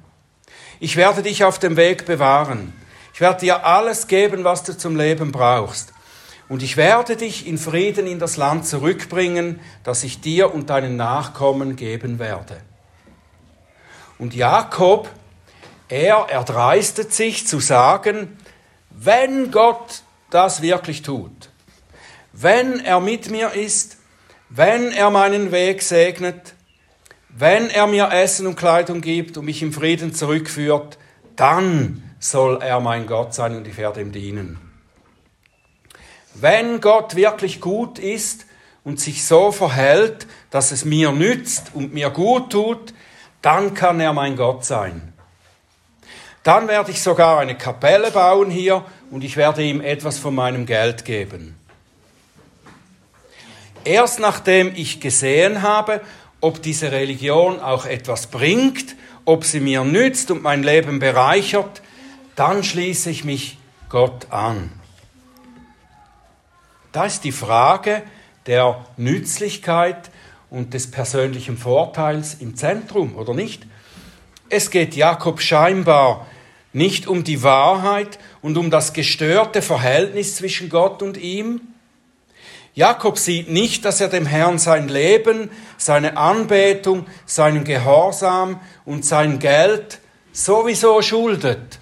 Ich 0.79 0.97
werde 0.97 1.23
dich 1.23 1.43
auf 1.45 1.57
dem 1.57 1.77
Weg 1.77 2.05
bewahren. 2.05 2.73
Ich 3.13 3.21
werde 3.21 3.41
dir 3.41 3.65
alles 3.65 4.07
geben, 4.07 4.43
was 4.43 4.63
du 4.63 4.77
zum 4.77 4.97
Leben 4.97 5.31
brauchst. 5.31 5.93
Und 6.49 6.63
ich 6.63 6.75
werde 6.75 7.15
dich 7.15 7.47
in 7.47 7.57
Frieden 7.57 8.07
in 8.07 8.19
das 8.19 8.35
Land 8.35 8.67
zurückbringen, 8.67 9.61
das 9.85 10.03
ich 10.03 10.19
dir 10.19 10.53
und 10.53 10.69
deinen 10.69 10.97
Nachkommen 10.97 11.77
geben 11.77 12.19
werde. 12.19 12.57
Und 14.19 14.35
Jakob, 14.35 15.09
er 15.91 16.27
erdreistet 16.29 17.13
sich 17.13 17.45
zu 17.45 17.59
sagen, 17.59 18.37
wenn 18.89 19.51
Gott 19.51 20.03
das 20.29 20.61
wirklich 20.61 21.01
tut, 21.01 21.49
wenn 22.31 22.79
er 22.79 23.01
mit 23.01 23.29
mir 23.29 23.51
ist, 23.51 23.97
wenn 24.49 24.91
er 24.91 25.09
meinen 25.09 25.51
Weg 25.51 25.81
segnet, 25.81 26.53
wenn 27.29 27.69
er 27.69 27.87
mir 27.87 28.09
Essen 28.11 28.47
und 28.47 28.55
Kleidung 28.55 29.01
gibt 29.01 29.37
und 29.37 29.45
mich 29.45 29.61
im 29.61 29.73
Frieden 29.73 30.13
zurückführt, 30.13 30.97
dann 31.35 32.03
soll 32.19 32.61
er 32.61 32.79
mein 32.79 33.05
Gott 33.05 33.33
sein 33.33 33.55
und 33.55 33.67
ich 33.67 33.77
werde 33.77 34.01
ihm 34.01 34.11
dienen. 34.11 34.59
Wenn 36.33 36.79
Gott 36.79 37.15
wirklich 37.15 37.59
gut 37.59 37.99
ist 37.99 38.45
und 38.85 38.99
sich 38.99 39.25
so 39.25 39.51
verhält, 39.51 40.27
dass 40.49 40.71
es 40.71 40.85
mir 40.85 41.11
nützt 41.11 41.71
und 41.73 41.93
mir 41.93 42.09
gut 42.09 42.51
tut, 42.51 42.93
dann 43.41 43.73
kann 43.73 43.99
er 43.99 44.13
mein 44.13 44.37
Gott 44.37 44.63
sein. 44.63 45.10
Dann 46.43 46.67
werde 46.67 46.91
ich 46.91 47.01
sogar 47.01 47.39
eine 47.39 47.55
Kapelle 47.55 48.11
bauen 48.11 48.49
hier 48.49 48.83
und 49.11 49.23
ich 49.23 49.37
werde 49.37 49.63
ihm 49.63 49.81
etwas 49.81 50.17
von 50.17 50.33
meinem 50.33 50.65
Geld 50.65 51.05
geben. 51.05 51.55
Erst 53.83 54.19
nachdem 54.19 54.73
ich 54.75 54.99
gesehen 54.99 55.61
habe, 55.61 56.01
ob 56.39 56.61
diese 56.61 56.91
Religion 56.91 57.59
auch 57.59 57.85
etwas 57.85 58.27
bringt, 58.27 58.95
ob 59.25 59.45
sie 59.45 59.59
mir 59.59 59.83
nützt 59.83 60.31
und 60.31 60.41
mein 60.41 60.63
Leben 60.63 60.99
bereichert, 60.99 61.81
dann 62.35 62.63
schließe 62.63 63.09
ich 63.11 63.23
mich 63.23 63.57
Gott 63.89 64.31
an. 64.31 64.71
Da 66.91 67.05
ist 67.05 67.23
die 67.23 67.31
Frage 67.31 68.01
der 68.47 68.83
Nützlichkeit 68.97 70.09
und 70.49 70.73
des 70.73 70.89
persönlichen 70.89 71.57
Vorteils 71.57 72.35
im 72.35 72.55
Zentrum, 72.55 73.15
oder 73.15 73.33
nicht? 73.33 73.65
Es 74.49 74.69
geht 74.69 74.95
Jakob 74.95 75.39
scheinbar 75.41 76.27
nicht 76.73 77.07
um 77.07 77.23
die 77.23 77.43
Wahrheit 77.43 78.19
und 78.41 78.57
um 78.57 78.69
das 78.69 78.93
gestörte 78.93 79.61
Verhältnis 79.61 80.35
zwischen 80.35 80.69
Gott 80.69 81.01
und 81.01 81.17
ihm. 81.17 81.61
Jakob 82.73 83.17
sieht 83.17 83.49
nicht, 83.49 83.83
dass 83.83 83.99
er 83.99 84.07
dem 84.07 84.25
Herrn 84.25 84.57
sein 84.57 84.87
Leben, 84.87 85.51
seine 85.77 86.15
Anbetung, 86.15 87.05
seinen 87.25 87.65
Gehorsam 87.65 88.61
und 88.85 89.05
sein 89.05 89.39
Geld 89.39 89.99
sowieso 90.31 91.01
schuldet. 91.01 91.79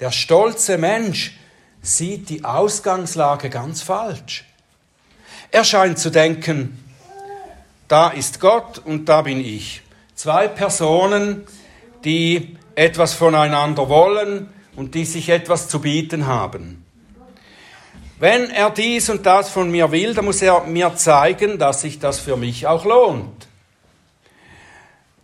Der 0.00 0.10
stolze 0.10 0.76
Mensch 0.76 1.38
sieht 1.80 2.28
die 2.28 2.44
Ausgangslage 2.44 3.48
ganz 3.48 3.80
falsch. 3.80 4.44
Er 5.50 5.64
scheint 5.64 5.98
zu 5.98 6.10
denken, 6.10 6.82
da 7.88 8.08
ist 8.08 8.40
Gott 8.40 8.78
und 8.78 9.08
da 9.08 9.22
bin 9.22 9.40
ich. 9.40 9.82
Zwei 10.14 10.48
Personen, 10.48 11.46
die 12.04 12.56
etwas 12.74 13.14
voneinander 13.14 13.88
wollen 13.88 14.48
und 14.76 14.94
die 14.94 15.04
sich 15.04 15.28
etwas 15.28 15.68
zu 15.68 15.80
bieten 15.80 16.26
haben. 16.26 16.84
Wenn 18.18 18.50
er 18.50 18.70
dies 18.70 19.10
und 19.10 19.26
das 19.26 19.50
von 19.50 19.70
mir 19.70 19.90
will, 19.90 20.14
dann 20.14 20.24
muss 20.24 20.40
er 20.40 20.64
mir 20.64 20.94
zeigen, 20.96 21.58
dass 21.58 21.82
sich 21.82 21.98
das 21.98 22.20
für 22.20 22.36
mich 22.36 22.66
auch 22.66 22.84
lohnt. 22.84 23.48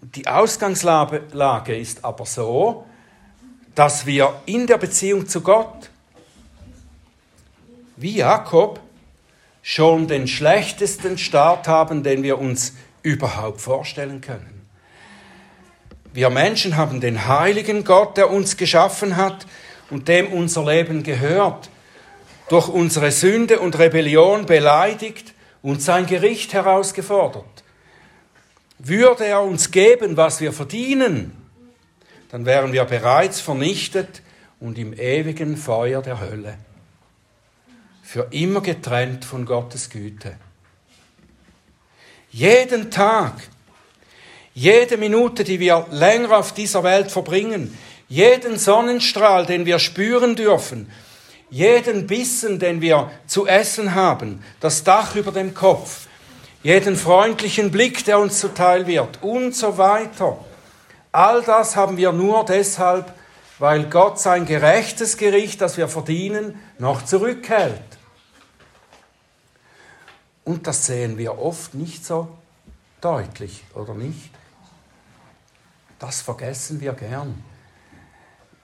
Die 0.03 0.27
Ausgangslage 0.27 1.77
ist 1.77 2.05
aber 2.05 2.27
so, 2.27 2.85
dass 3.75 4.07
wir 4.07 4.40
in 4.47 4.66
der 4.66 4.79
Beziehung 4.79 5.29
zu 5.29 5.40
Gott 5.40 5.90
wie 7.97 8.16
Jakob 8.16 8.81
schon 9.62 10.09
den 10.09 10.27
schlechtesten 10.27 11.19
Start 11.19 11.69
haben, 11.69 12.03
den 12.03 12.23
wir 12.23 12.38
uns 12.38 12.75
überhaupt 13.03 13.61
vorstellen 13.61 14.21
können. 14.21 14.60
Wir 16.12 16.31
Menschen 16.31 16.77
haben 16.77 17.01
den 17.01 17.29
heiligen 17.29 17.85
Gott, 17.85 18.16
der 18.16 18.31
uns 18.31 18.57
geschaffen 18.57 19.16
hat 19.16 19.46
und 19.90 20.09
dem 20.09 20.33
unser 20.33 20.64
Leben 20.64 21.03
gehört, 21.03 21.70
durch 22.49 22.68
unsere 22.68 23.12
Sünde 23.12 23.61
und 23.61 23.79
Rebellion 23.79 24.46
beleidigt 24.46 25.35
und 25.62 25.83
sein 25.83 26.07
Gericht 26.07 26.53
herausgefordert. 26.53 27.44
Würde 28.79 29.27
er 29.27 29.42
uns 29.42 29.70
geben, 29.70 30.16
was 30.16 30.40
wir 30.40 30.53
verdienen, 30.53 31.37
dann 32.31 32.46
wären 32.46 32.73
wir 32.73 32.85
bereits 32.85 33.40
vernichtet 33.40 34.23
und 34.59 34.79
im 34.79 34.92
ewigen 34.92 35.57
Feuer 35.57 36.03
der 36.03 36.20
Hölle 36.20 36.57
für 38.11 38.27
immer 38.33 38.61
getrennt 38.61 39.25
von 39.25 39.46
Gottes 39.46 39.88
Güte. 39.88 40.37
Jeden 42.33 42.90
Tag, 42.90 43.35
jede 44.55 44.97
Minute, 44.97 45.45
die 45.45 45.61
wir 45.61 45.87
länger 45.91 46.39
auf 46.39 46.53
dieser 46.53 46.83
Welt 46.83 47.11
verbringen, 47.11 47.77
jeden 48.09 48.59
Sonnenstrahl, 48.59 49.47
den 49.47 49.67
wir 49.67 49.79
spüren 49.79 50.35
dürfen, 50.35 50.91
jeden 51.51 52.07
Bissen, 52.07 52.59
den 52.59 52.81
wir 52.81 53.11
zu 53.27 53.47
essen 53.47 53.95
haben, 53.95 54.43
das 54.61 54.85
Dach 54.85 55.15
über 55.15 55.33
dem 55.33 55.55
Kopf, 55.55 56.07
jeden 56.63 56.97
freundlichen 56.97 57.71
Blick, 57.71 58.05
der 58.05 58.19
uns 58.19 58.41
zuteil 58.41 58.87
wird 58.87 59.23
und 59.23 59.55
so 59.55 59.79
weiter. 59.79 60.45
All 61.13 61.43
das 61.43 61.77
haben 61.77 61.97
wir 61.97 62.13
nur 62.13 62.45
deshalb, 62.45 63.13
weil 63.59 63.85
Gott 63.85 64.19
sein 64.21 64.47
gerechtes 64.47 65.17
Gericht, 65.17 65.61
das 65.61 65.77
wir 65.77 65.89
verdienen, 65.89 66.59
noch 66.79 67.05
zurückhält. 67.05 67.81
Und 70.45 70.67
das 70.67 70.87
sehen 70.87 71.19
wir 71.19 71.39
oft 71.39 71.75
nicht 71.75 72.05
so 72.05 72.29
deutlich, 73.01 73.63
oder 73.75 73.95
nicht? 73.95 74.31
Das 76.01 76.23
vergessen 76.23 76.81
wir 76.81 76.95
gern. 76.95 77.45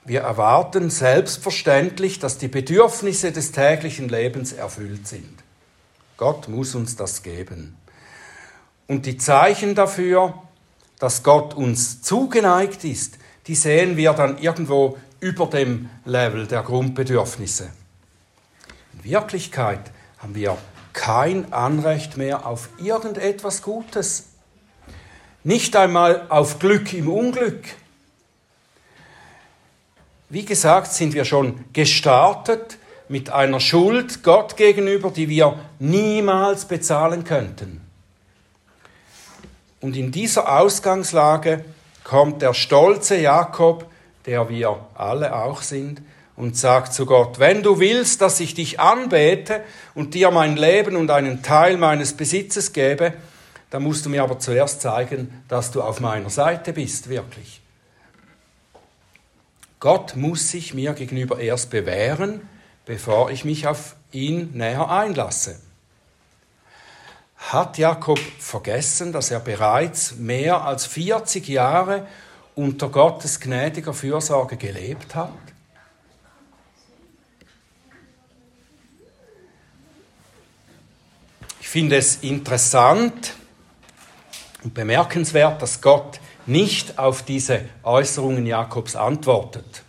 Wir 0.03 0.21
erwarten 0.21 0.89
selbstverständlich, 0.89 2.19
dass 2.19 2.37
die 2.37 2.47
Bedürfnisse 2.47 3.31
des 3.31 3.51
täglichen 3.51 4.09
Lebens 4.09 4.53
erfüllt 4.53 5.07
sind. 5.07 5.43
Gott 6.17 6.47
muss 6.47 6.75
uns 6.75 6.95
das 6.95 7.23
geben. 7.23 7.77
Und 8.87 9.05
die 9.05 9.17
Zeichen 9.17 9.75
dafür, 9.75 10.33
dass 10.97 11.23
Gott 11.23 11.53
uns 11.53 12.01
zugeneigt 12.01 12.83
ist, 12.83 13.19
die 13.45 13.55
sehen 13.55 13.97
wir 13.97 14.13
dann 14.13 14.39
irgendwo 14.39 14.97
über 15.19 15.45
dem 15.45 15.89
Level 16.05 16.47
der 16.47 16.63
Grundbedürfnisse. 16.63 17.69
In 18.93 19.03
Wirklichkeit 19.03 19.91
haben 20.17 20.33
wir 20.33 20.57
kein 20.93 21.53
Anrecht 21.53 22.17
mehr 22.17 22.47
auf 22.47 22.69
irgendetwas 22.79 23.61
Gutes. 23.61 24.29
Nicht 25.47 25.77
einmal 25.77 26.25
auf 26.27 26.59
Glück 26.59 26.91
im 26.91 27.07
Unglück. 27.07 27.63
Wie 30.27 30.43
gesagt, 30.43 30.91
sind 30.91 31.13
wir 31.13 31.23
schon 31.23 31.63
gestartet 31.71 32.77
mit 33.07 33.29
einer 33.29 33.61
Schuld 33.61 34.23
Gott 34.23 34.57
gegenüber, 34.57 35.09
die 35.09 35.29
wir 35.29 35.57
niemals 35.79 36.65
bezahlen 36.65 37.23
könnten. 37.23 37.79
Und 39.79 39.95
in 39.95 40.11
dieser 40.11 40.59
Ausgangslage 40.59 41.63
kommt 42.03 42.41
der 42.41 42.53
stolze 42.53 43.15
Jakob, 43.15 43.85
der 44.25 44.49
wir 44.49 44.77
alle 44.95 45.33
auch 45.33 45.61
sind, 45.61 46.01
und 46.35 46.57
sagt 46.57 46.93
zu 46.93 47.05
Gott, 47.05 47.39
wenn 47.39 47.63
du 47.63 47.79
willst, 47.79 48.19
dass 48.19 48.41
ich 48.41 48.53
dich 48.53 48.81
anbete 48.81 49.63
und 49.95 50.13
dir 50.13 50.29
mein 50.29 50.57
Leben 50.57 50.97
und 50.97 51.09
einen 51.09 51.41
Teil 51.41 51.77
meines 51.77 52.17
Besitzes 52.17 52.73
gebe, 52.73 53.13
dann 53.69 53.83
musst 53.83 54.05
du 54.05 54.09
mir 54.09 54.23
aber 54.23 54.39
zuerst 54.39 54.81
zeigen, 54.81 55.43
dass 55.47 55.71
du 55.71 55.81
auf 55.81 55.99
meiner 55.99 56.29
Seite 56.29 56.73
bist, 56.73 57.09
wirklich. 57.09 57.61
Gott 59.79 60.15
muss 60.15 60.49
sich 60.49 60.73
mir 60.73 60.93
gegenüber 60.93 61.39
erst 61.39 61.69
bewähren, 61.69 62.47
bevor 62.85 63.29
ich 63.29 63.45
mich 63.45 63.67
auf 63.67 63.95
ihn 64.11 64.51
näher 64.53 64.89
einlasse. 64.89 65.59
Hat 67.37 67.77
Jakob 67.77 68.19
vergessen, 68.39 69.13
dass 69.13 69.29
er 69.29 69.39
bereits 69.39 70.15
mehr 70.15 70.63
als 70.63 70.85
40 70.87 71.47
Jahre 71.47 72.07
unter 72.55 72.89
Gottes 72.89 73.39
gnädiger 73.39 73.93
Fürsorge 73.93 74.57
gelebt 74.57 75.13
hat? 75.13 75.31
Ich 81.61 81.69
finde 81.69 81.97
es 81.97 82.15
interessant 82.23 83.35
und 84.67 84.73
bemerkenswert, 84.73 85.61
dass 85.61 85.79
Gott 85.79 86.19
nicht 86.45 86.99
auf 86.99 87.23
diese 87.23 87.61
Äußerungen 87.83 88.45
Jakobs 88.45 88.97
antwortet. 88.97 89.83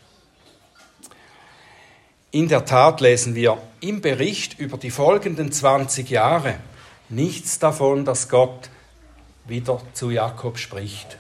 In 2.31 2.47
der 2.47 2.65
Tat 2.65 3.01
lesen 3.01 3.35
wir 3.35 3.59
im 3.81 4.01
Bericht 4.01 4.57
über 4.61 4.77
die 4.77 4.93
folgenden 4.93 5.51
20 5.51 6.09
Jahre 6.11 6.61
nichts 7.09 7.59
davon, 7.59 8.05
dass 8.05 8.29
Gott 8.29 8.71
wieder 9.47 9.83
zu 9.95 10.11
Jakob 10.11 10.59
spricht. 10.59 11.17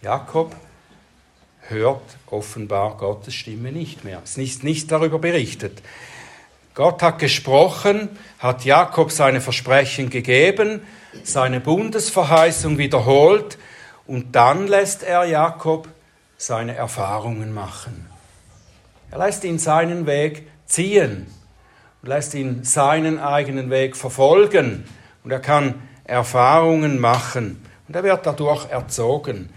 Jakob 0.00 0.54
hört 1.62 2.18
offenbar 2.26 2.98
Gottes 2.98 3.34
Stimme 3.34 3.72
nicht 3.72 4.04
mehr. 4.04 4.20
Es 4.22 4.38
ist 4.38 4.62
nicht 4.62 4.92
darüber 4.92 5.18
berichtet. 5.18 5.82
Gott 6.74 7.02
hat 7.02 7.18
gesprochen, 7.18 8.08
hat 8.38 8.64
Jakob 8.64 9.12
seine 9.12 9.42
Versprechen 9.42 10.08
gegeben, 10.08 10.80
seine 11.22 11.60
Bundesverheißung 11.60 12.78
wiederholt 12.78 13.58
und 14.06 14.34
dann 14.34 14.66
lässt 14.66 15.02
er 15.02 15.24
Jakob 15.24 15.88
seine 16.38 16.74
Erfahrungen 16.74 17.52
machen. 17.52 18.08
Er 19.10 19.18
lässt 19.18 19.44
ihn 19.44 19.58
seinen 19.58 20.06
Weg 20.06 20.48
ziehen 20.64 21.26
und 22.00 22.08
lässt 22.08 22.32
ihn 22.32 22.64
seinen 22.64 23.18
eigenen 23.18 23.68
Weg 23.68 23.94
verfolgen 23.94 24.84
und 25.24 25.30
er 25.30 25.40
kann 25.40 25.74
Erfahrungen 26.04 26.98
machen 26.98 27.62
und 27.86 27.94
er 27.94 28.02
wird 28.02 28.24
dadurch 28.24 28.70
erzogen. 28.70 29.50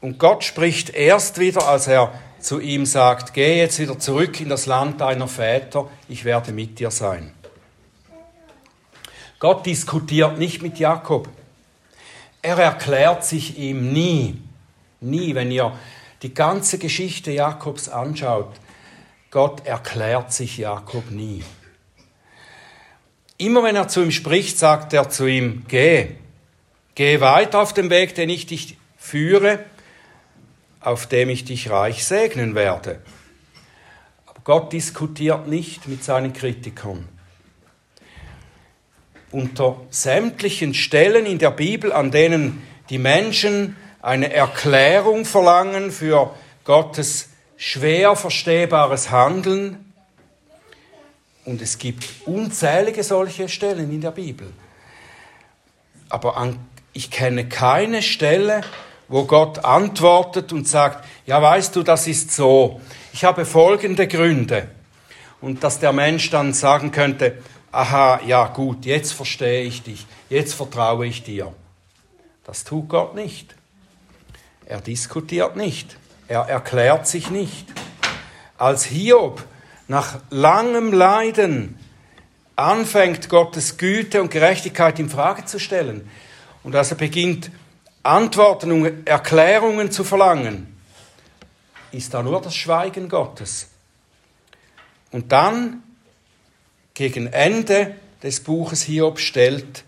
Und 0.00 0.18
Gott 0.18 0.42
spricht 0.42 0.90
erst 0.90 1.38
wieder, 1.38 1.68
als 1.68 1.86
er 1.86 2.12
zu 2.40 2.60
ihm 2.60 2.86
sagt, 2.86 3.34
geh 3.34 3.58
jetzt 3.58 3.78
wieder 3.78 3.98
zurück 3.98 4.40
in 4.40 4.48
das 4.48 4.66
Land 4.66 5.00
deiner 5.00 5.28
Väter, 5.28 5.88
ich 6.08 6.24
werde 6.24 6.52
mit 6.52 6.78
dir 6.78 6.90
sein. 6.90 7.32
Gott 9.38 9.64
diskutiert 9.64 10.38
nicht 10.38 10.60
mit 10.62 10.78
Jakob. 10.78 11.28
Er 12.42 12.58
erklärt 12.58 13.24
sich 13.24 13.58
ihm 13.58 13.92
nie. 13.92 14.40
Nie, 15.00 15.34
wenn 15.34 15.50
ihr 15.50 15.72
die 16.22 16.34
ganze 16.34 16.78
Geschichte 16.78 17.30
Jakobs 17.30 17.88
anschaut, 17.88 18.52
Gott 19.30 19.66
erklärt 19.66 20.32
sich 20.32 20.58
Jakob 20.58 21.10
nie. 21.10 21.42
Immer 23.38 23.62
wenn 23.62 23.76
er 23.76 23.88
zu 23.88 24.02
ihm 24.02 24.10
spricht, 24.10 24.58
sagt 24.58 24.92
er 24.92 25.08
zu 25.08 25.26
ihm, 25.26 25.64
geh, 25.68 26.08
geh 26.94 27.20
weiter 27.20 27.60
auf 27.60 27.72
dem 27.72 27.88
Weg, 27.88 28.14
den 28.14 28.28
ich 28.28 28.44
dich 28.44 28.76
führe, 28.98 29.64
auf 30.80 31.06
dem 31.06 31.28
ich 31.28 31.44
dich 31.44 31.70
reich 31.70 32.04
segnen 32.04 32.54
werde. 32.54 33.00
Aber 34.26 34.40
Gott 34.44 34.72
diskutiert 34.72 35.46
nicht 35.46 35.88
mit 35.88 36.02
seinen 36.02 36.32
Kritikern. 36.32 37.08
Unter 39.30 39.80
sämtlichen 39.90 40.74
Stellen 40.74 41.26
in 41.26 41.38
der 41.38 41.52
Bibel, 41.52 41.92
an 41.92 42.10
denen 42.10 42.62
die 42.88 42.98
Menschen 42.98 43.76
eine 44.02 44.32
Erklärung 44.32 45.24
verlangen 45.24 45.92
für 45.92 46.34
Gottes 46.64 47.28
schwer 47.56 48.16
verstehbares 48.16 49.10
Handeln, 49.10 49.90
und 51.44 51.62
es 51.62 51.78
gibt 51.78 52.04
unzählige 52.26 53.02
solche 53.02 53.48
Stellen 53.48 53.90
in 53.90 54.00
der 54.00 54.10
Bibel. 54.10 54.52
Aber 56.08 56.36
an, 56.36 56.58
ich 56.92 57.10
kenne 57.10 57.48
keine 57.48 58.02
Stelle, 58.02 58.60
wo 59.10 59.24
Gott 59.24 59.64
antwortet 59.64 60.52
und 60.52 60.68
sagt, 60.68 61.04
ja 61.26 61.42
weißt 61.42 61.74
du, 61.74 61.82
das 61.82 62.06
ist 62.06 62.30
so, 62.30 62.80
ich 63.12 63.24
habe 63.24 63.44
folgende 63.44 64.06
Gründe. 64.06 64.68
Und 65.40 65.64
dass 65.64 65.80
der 65.80 65.92
Mensch 65.92 66.30
dann 66.30 66.52
sagen 66.52 66.92
könnte, 66.92 67.38
aha, 67.72 68.20
ja 68.24 68.46
gut, 68.46 68.86
jetzt 68.86 69.12
verstehe 69.12 69.64
ich 69.64 69.82
dich, 69.82 70.06
jetzt 70.28 70.54
vertraue 70.54 71.06
ich 71.06 71.24
dir. 71.24 71.52
Das 72.44 72.62
tut 72.62 72.88
Gott 72.88 73.16
nicht. 73.16 73.56
Er 74.64 74.80
diskutiert 74.80 75.56
nicht, 75.56 75.96
er 76.28 76.42
erklärt 76.42 77.08
sich 77.08 77.30
nicht. 77.30 77.66
Als 78.58 78.84
Hiob 78.84 79.44
nach 79.88 80.20
langem 80.30 80.92
Leiden 80.92 81.78
anfängt, 82.54 83.28
Gottes 83.28 83.76
Güte 83.76 84.22
und 84.22 84.30
Gerechtigkeit 84.30 85.00
in 85.00 85.08
Frage 85.08 85.46
zu 85.46 85.58
stellen 85.58 86.08
und 86.62 86.76
als 86.76 86.92
er 86.92 86.96
beginnt, 86.96 87.50
Antworten 88.02 88.72
und 88.72 89.06
Erklärungen 89.06 89.90
zu 89.90 90.04
verlangen, 90.04 90.80
ist 91.92 92.14
da 92.14 92.22
nur 92.22 92.40
das 92.40 92.54
Schweigen 92.54 93.08
Gottes. 93.08 93.68
Und 95.10 95.32
dann, 95.32 95.82
gegen 96.94 97.26
Ende 97.26 97.96
des 98.22 98.40
Buches 98.40 98.82
Hiob, 98.82 99.18
stellt 99.18 99.84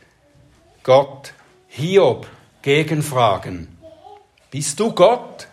Gott 0.83 1.33
Hiob 1.69 2.27
Gegenfragen. 2.63 3.69
Bist 4.51 4.79
du 4.79 4.93
Gott? 4.93 5.49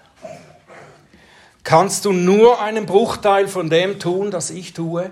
Kannst 1.63 2.05
du 2.05 2.11
nur 2.11 2.61
einen 2.61 2.85
Bruchteil 2.85 3.47
von 3.47 3.69
dem 3.69 3.99
tun, 3.99 4.31
das 4.31 4.49
ich 4.49 4.73
tue? 4.73 5.11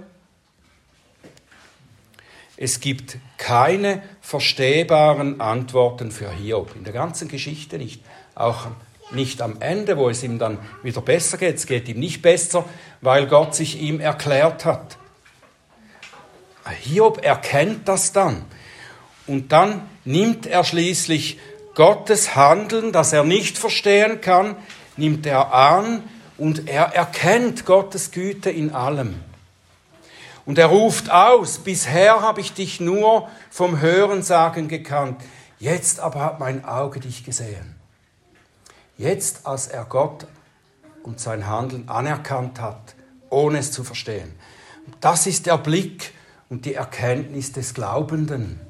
Es 2.58 2.80
gibt 2.80 3.18
keine 3.38 4.02
verstehbaren 4.20 5.40
Antworten 5.40 6.12
für 6.12 6.32
Hiob. 6.32 6.76
In 6.76 6.84
der 6.84 6.94
ganzen 6.94 7.28
Geschichte 7.28 7.78
nicht. 7.78 8.02
Auch 8.34 8.68
nicht 9.12 9.42
am 9.42 9.62
Ende, 9.62 9.96
wo 9.98 10.10
es 10.10 10.24
ihm 10.24 10.40
dann 10.40 10.58
wieder 10.82 11.02
besser 11.02 11.38
geht. 11.38 11.56
Es 11.56 11.68
geht 11.68 11.88
ihm 11.88 12.00
nicht 12.00 12.24
besser, 12.24 12.66
weil 13.02 13.28
Gott 13.28 13.54
sich 13.56 13.80
ihm 13.80 14.00
erklärt 14.00 14.66
hat. 14.66 14.98
Hiob 16.82 17.24
erkennt 17.24 17.88
das 17.88 18.12
dann. 18.12 18.44
Und 19.28 19.52
dann 19.52 19.84
nimmt 20.04 20.46
er 20.48 20.64
schließlich 20.64 21.40
Gottes 21.76 22.36
Handeln, 22.36 22.92
das 22.92 23.14
er 23.14 23.24
nicht 23.24 23.58
verstehen 23.58 24.20
kann, 24.20 24.56
nimmt 24.98 25.28
er 25.28 25.54
an 25.54 26.04
und 26.38 26.68
er 26.68 26.86
erkennt 26.86 27.66
Gottes 27.66 28.12
Güte 28.12 28.50
in 28.50 28.74
allem. 28.74 29.16
Und 30.48 30.58
er 30.58 30.68
ruft 30.68 31.12
aus, 31.12 31.58
bisher 31.60 32.22
habe 32.22 32.40
ich 32.40 32.54
dich 32.54 32.80
nur 32.80 33.28
vom 33.52 33.82
Hörensagen 33.82 34.70
gekannt, 34.70 35.22
jetzt 35.60 36.00
aber 36.00 36.22
hat 36.22 36.40
mein 36.40 36.64
Auge 36.64 37.02
dich 37.02 37.26
gesehen. 37.26 37.76
Jetzt, 38.98 39.46
als 39.46 39.68
er 39.68 39.84
Gott 39.84 40.26
und 41.04 41.20
sein 41.20 41.48
Handeln 41.48 41.90
anerkannt 41.90 42.62
hat, 42.62 42.96
ohne 43.30 43.58
es 43.58 43.74
zu 43.74 43.84
verstehen. 43.84 44.34
Das 45.02 45.28
ist 45.28 45.48
der 45.48 45.58
Blick 45.58 46.14
und 46.50 46.64
die 46.64 46.76
Erkenntnis 46.76 47.52
des 47.52 47.74
Glaubenden. 47.74 48.62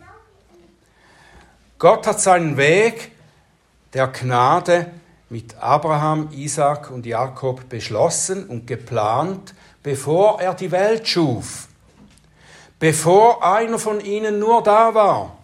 Gott 1.78 2.08
hat 2.08 2.20
seinen 2.20 2.58
Weg 2.58 3.12
der 3.94 4.08
Gnade 4.08 4.88
mit 5.30 5.56
Abraham, 5.58 6.30
Isaac 6.32 6.90
und 6.90 7.06
Jakob 7.06 7.70
beschlossen 7.70 8.48
und 8.48 8.66
geplant, 8.66 9.54
bevor 9.88 10.42
er 10.42 10.54
die 10.54 10.70
Welt 10.70 11.08
schuf, 11.08 11.70
bevor 12.78 13.42
einer 13.42 13.80
von 13.80 14.02
ihnen 14.02 14.38
nur 14.38 14.62
da 14.62 14.94
war. 14.94 15.38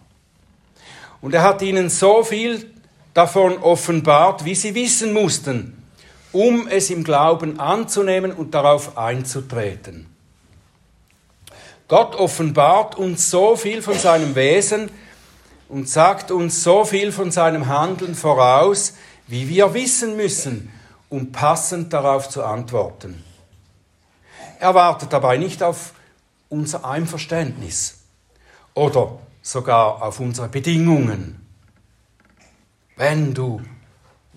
Und 1.22 1.32
er 1.32 1.42
hat 1.42 1.62
ihnen 1.62 1.88
so 1.88 2.22
viel 2.22 2.70
davon 3.14 3.56
offenbart, 3.56 4.44
wie 4.44 4.54
sie 4.54 4.74
wissen 4.74 5.14
mussten, 5.14 5.82
um 6.30 6.68
es 6.68 6.90
im 6.90 7.04
Glauben 7.04 7.58
anzunehmen 7.58 8.32
und 8.32 8.52
darauf 8.52 8.98
einzutreten. 8.98 10.14
Gott 11.88 12.14
offenbart 12.14 12.96
uns 12.96 13.30
so 13.30 13.56
viel 13.56 13.80
von 13.80 13.98
seinem 13.98 14.34
Wesen 14.34 14.90
und 15.70 15.88
sagt 15.88 16.30
uns 16.30 16.62
so 16.62 16.84
viel 16.84 17.12
von 17.12 17.30
seinem 17.30 17.66
Handeln 17.68 18.14
voraus, 18.14 18.92
wie 19.26 19.48
wir 19.48 19.72
wissen 19.72 20.18
müssen, 20.18 20.70
um 21.08 21.32
passend 21.32 21.94
darauf 21.94 22.28
zu 22.28 22.44
antworten. 22.44 23.24
Er 24.60 24.74
wartet 24.74 25.12
dabei 25.12 25.36
nicht 25.36 25.62
auf 25.62 25.92
unser 26.48 26.84
Einverständnis 26.84 27.98
oder 28.74 29.18
sogar 29.42 30.02
auf 30.02 30.20
unsere 30.20 30.48
Bedingungen. 30.48 31.46
Wenn 32.96 33.34
du 33.34 33.60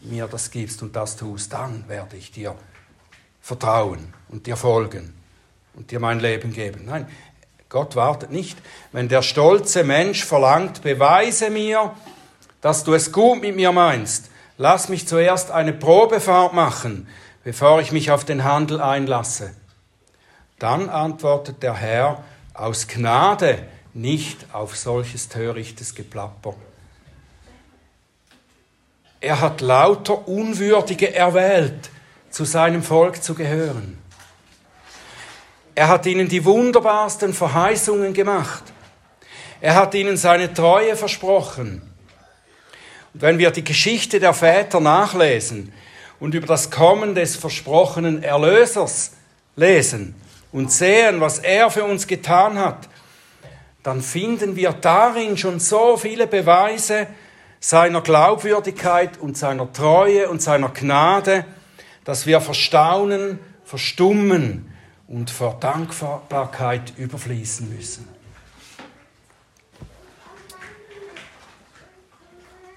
mir 0.02 0.28
das 0.28 0.52
gibst 0.52 0.82
und 0.82 0.96
das 0.96 1.16
tust, 1.16 1.54
dann 1.54 1.88
werde 1.88 2.18
ich 2.18 2.32
dir 2.32 2.56
vertrauen 3.42 4.14
und 4.30 4.48
dir 4.48 4.58
folgen 4.58 5.14
und 5.76 5.92
dir 5.92 6.00
mein 6.00 6.20
Leben 6.20 6.54
geben. 6.54 6.86
Nein, 6.86 7.08
Gott 7.70 7.96
wartet 7.96 8.32
nicht. 8.32 8.58
Wenn 8.92 9.10
der 9.10 9.22
stolze 9.22 9.84
Mensch 9.84 10.24
verlangt, 10.24 10.82
beweise 10.82 11.50
mir, 11.50 11.94
dass 12.62 12.84
du 12.84 12.94
es 12.94 13.12
gut 13.12 13.42
mit 13.42 13.56
mir 13.56 13.72
meinst, 13.72 14.30
lass 14.58 14.90
mich 14.90 15.08
zuerst 15.08 15.52
eine 15.52 15.74
Probefahrt 15.74 16.54
machen, 16.54 17.08
bevor 17.44 17.80
ich 17.80 17.92
mich 17.92 18.12
auf 18.12 18.26
den 18.26 18.44
Handel 18.44 18.82
einlasse. 18.82 19.52
Dann 20.60 20.90
antwortet 20.90 21.62
der 21.62 21.76
Herr 21.76 22.24
aus 22.54 22.88
Gnade 22.88 23.60
nicht 23.94 24.54
auf 24.54 24.76
solches 24.76 25.30
törichtes 25.30 25.94
Geplapper. 25.94 26.56
Er 29.20 29.42
hat 29.42 29.62
lauter 29.62 30.28
Unwürdige 30.28 31.14
erwählt, 31.14 31.90
zu 32.30 32.46
seinem 32.46 32.84
Volk 32.84 33.24
zu 33.24 33.34
gehören. 33.34 33.98
Er 35.76 35.88
hat 35.88 36.06
ihnen 36.06 36.28
die 36.28 36.44
wunderbarsten 36.44 37.34
Verheißungen 37.34 38.14
gemacht. 38.14 38.64
Er 39.62 39.76
hat 39.76 39.94
ihnen 39.94 40.18
seine 40.18 40.54
Treue 40.54 40.96
versprochen. 40.96 41.82
Und 43.14 43.22
wenn 43.22 43.38
wir 43.38 43.52
die 43.52 43.64
Geschichte 43.64 44.20
der 44.20 44.34
Väter 44.34 44.80
nachlesen 44.80 45.72
und 46.20 46.34
über 46.34 46.48
das 46.48 46.70
Kommen 46.72 47.16
des 47.16 47.36
versprochenen 47.36 48.24
Erlösers 48.24 49.12
lesen 49.56 50.16
und 50.52 50.72
sehen, 50.72 51.22
was 51.22 51.40
er 51.40 51.70
für 51.70 51.84
uns 51.84 52.08
getan 52.08 52.58
hat, 52.58 52.90
dann 53.84 54.02
finden 54.02 54.56
wir 54.56 54.74
darin 54.74 55.38
schon 55.38 55.60
so 55.60 55.98
viele 55.98 56.28
Beweise 56.28 57.08
seiner 57.60 58.02
Glaubwürdigkeit 58.02 59.18
und 59.18 59.38
seiner 59.38 59.72
Treue 59.72 60.30
und 60.30 60.42
seiner 60.42 60.70
Gnade, 60.70 61.46
dass 62.04 62.26
wir 62.26 62.42
verstaunen, 62.42 63.40
verstummen 63.64 64.74
und 65.08 65.30
vor 65.30 65.58
Dankbarkeit 65.60 66.94
überfließen 66.98 67.74
müssen. 67.74 68.08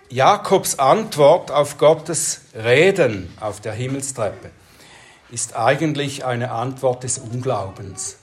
Jakobs 0.09 0.79
Antwort 0.79 1.53
auf 1.53 1.79
Gottes 1.79 2.43
Reden 2.55 3.33
auf 3.41 3.61
der 3.61 3.73
Himmelstreppe 3.73 4.51
ist 5.33 5.57
eigentlich 5.57 6.25
eine 6.25 6.51
Antwort 6.51 7.05
des 7.05 7.19
Unglaubens. 7.19 8.17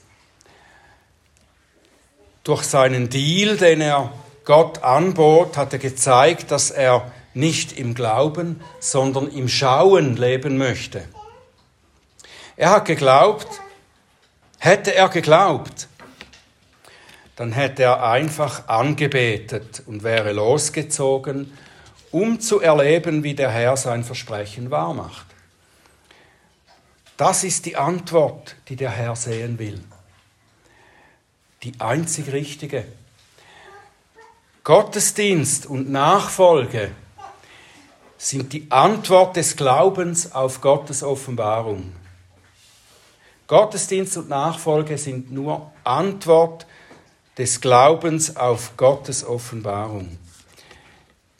Durch 2.44 2.62
seinen 2.64 3.10
Deal, 3.10 3.56
den 3.56 3.80
er 3.80 4.12
Gott 4.44 4.82
anbot, 4.82 5.56
hat 5.56 5.72
er 5.72 5.78
gezeigt, 5.78 6.50
dass 6.50 6.70
er 6.70 7.10
nicht 7.34 7.78
im 7.78 7.94
Glauben, 7.94 8.60
sondern 8.80 9.30
im 9.30 9.48
Schauen 9.48 10.16
leben 10.16 10.56
möchte. 10.56 11.04
Er 12.56 12.70
hat 12.70 12.86
geglaubt, 12.86 13.60
Hätte 14.58 14.92
er 14.92 15.08
geglaubt, 15.08 15.86
dann 17.36 17.52
hätte 17.52 17.84
er 17.84 18.02
einfach 18.02 18.66
angebetet 18.66 19.84
und 19.86 20.02
wäre 20.02 20.32
losgezogen, 20.32 21.56
um 22.10 22.40
zu 22.40 22.60
erleben, 22.60 23.22
wie 23.22 23.34
der 23.34 23.50
Herr 23.50 23.76
sein 23.76 24.02
Versprechen 24.02 24.72
wahrmacht. 24.72 25.27
Das 27.18 27.42
ist 27.42 27.66
die 27.66 27.74
Antwort, 27.74 28.54
die 28.68 28.76
der 28.76 28.90
Herr 28.90 29.16
sehen 29.16 29.58
will. 29.58 29.82
Die 31.64 31.72
einzig 31.80 32.32
richtige. 32.32 32.84
Gottesdienst 34.62 35.66
und 35.66 35.90
Nachfolge 35.90 36.92
sind 38.16 38.52
die 38.52 38.70
Antwort 38.70 39.34
des 39.34 39.56
Glaubens 39.56 40.30
auf 40.30 40.60
Gottes 40.60 41.02
Offenbarung. 41.02 41.92
Gottesdienst 43.48 44.16
und 44.16 44.28
Nachfolge 44.28 44.96
sind 44.96 45.32
nur 45.32 45.72
Antwort 45.82 46.66
des 47.36 47.60
Glaubens 47.60 48.36
auf 48.36 48.76
Gottes 48.76 49.24
Offenbarung. 49.24 50.18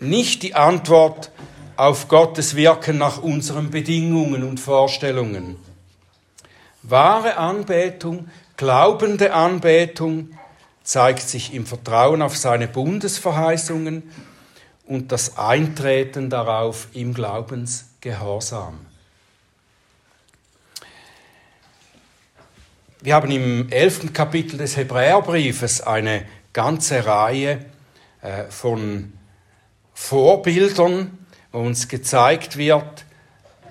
Nicht 0.01 0.43
die 0.43 0.57
Antwort 0.57 1.31
auf 1.77 2.09
Gottes 2.09 2.57
Wirken 2.57 2.99
nach 2.99 3.23
unseren 3.23 3.71
Bedingungen 3.71 4.43
und 4.43 4.59
Vorstellungen. 4.59 5.68
Wahre 6.83 7.37
Anbetung, 7.37 8.29
glaubende 8.57 9.35
Anbetung 9.35 10.39
zeigt 10.83 11.29
sich 11.29 11.53
im 11.53 11.67
Vertrauen 11.67 12.23
auf 12.23 12.37
seine 12.37 12.69
Bundesverheißungen 12.69 14.03
und 14.87 15.13
das 15.13 15.37
Eintreten 15.37 16.31
darauf 16.31 16.89
im 16.95 17.13
Glaubensgehorsam. 17.13 18.87
Wir 23.01 23.15
haben 23.15 23.31
im 23.31 23.71
elften 23.71 24.13
Kapitel 24.13 24.57
des 24.57 24.77
Hebräerbriefes 24.77 25.83
eine 25.83 26.25
ganze 26.53 27.07
Reihe 27.07 27.65
äh, 28.23 28.45
von 28.45 29.13
Vorbildern, 29.95 31.19
wo 31.53 31.61
uns 31.61 31.87
gezeigt 31.89 32.57
wird, 32.57 33.05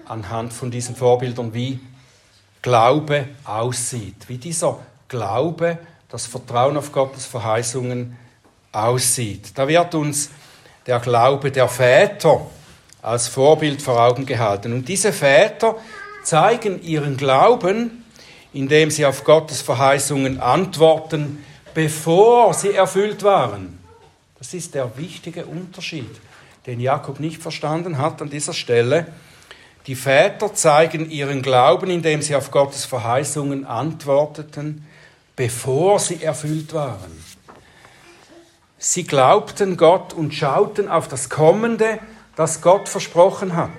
anhand 0.06 0.54
von 0.54 0.72
diesen 0.72 0.96
Vorbildern, 0.96 1.54
wie 1.54 1.80
Glaube 2.62 3.28
aussieht, 3.44 4.16
wie 4.28 4.38
dieser 4.38 4.80
Glaube, 5.08 5.78
das 6.10 6.26
Vertrauen 6.26 6.78
auf 6.78 6.92
Gottes 6.92 7.26
Verheißungen 7.26 8.18
aussieht. 8.72 9.52
Da 9.56 9.68
wird 9.68 9.96
uns 9.96 10.30
der 10.86 11.00
Glaube 11.00 11.52
der 11.52 11.68
Väter 11.68 12.42
als 13.02 13.28
Vorbild 13.28 13.82
vor 13.82 14.00
Augen 14.00 14.26
gehalten. 14.26 14.74
Und 14.74 14.88
diese 14.88 15.14
Väter 15.14 15.76
zeigen 16.24 16.82
ihren 16.82 17.18
Glauben 17.18 18.04
indem 18.54 18.90
sie 18.90 19.06
auf 19.06 19.24
Gottes 19.24 19.62
Verheißungen 19.62 20.40
antworten, 20.40 21.44
bevor 21.76 22.56
sie 22.56 22.74
erfüllt 22.74 23.22
waren. 23.24 23.78
Das 24.40 24.54
ist 24.56 24.74
der 24.74 24.98
wichtige 24.98 25.46
Unterschied, 25.46 26.10
den 26.66 26.80
Jakob 26.80 27.20
nicht 27.20 27.42
verstanden 27.42 28.00
hat 28.00 28.22
an 28.22 28.32
dieser 28.32 28.54
Stelle. 28.54 29.08
Die 29.88 29.96
Väter 29.96 30.54
zeigen 30.54 31.10
ihren 31.10 31.42
Glauben, 31.42 31.90
indem 31.90 32.22
sie 32.22 32.36
auf 32.36 32.52
Gottes 32.52 32.84
Verheißungen 32.84 33.66
antworteten, 33.66 34.86
bevor 35.38 36.00
sie 36.00 36.22
erfüllt 36.22 36.74
waren. 36.74 37.24
Sie 38.78 39.06
glaubten 39.06 39.78
Gott 39.78 40.14
und 40.14 40.34
schauten 40.34 40.90
auf 40.90 41.08
das 41.08 41.30
Kommende, 41.30 42.00
das 42.36 42.62
Gott 42.62 42.90
versprochen 42.90 43.56
hat. 43.56 43.72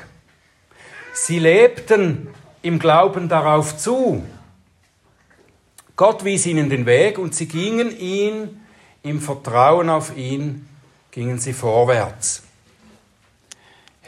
Sie 1.12 1.38
lebten 1.38 2.28
im 2.62 2.78
Glauben 2.78 3.28
darauf 3.28 3.76
zu, 3.76 4.24
Gott 5.94 6.24
wies 6.24 6.46
ihnen 6.46 6.70
den 6.70 6.86
Weg 6.86 7.18
und 7.18 7.34
sie 7.34 7.48
gingen 7.48 7.96
ihn 7.98 8.60
im 9.02 9.20
Vertrauen 9.20 9.90
auf 9.90 10.16
ihn, 10.16 10.68
gingen 11.10 11.38
sie 11.38 11.52
vorwärts. 11.52 12.47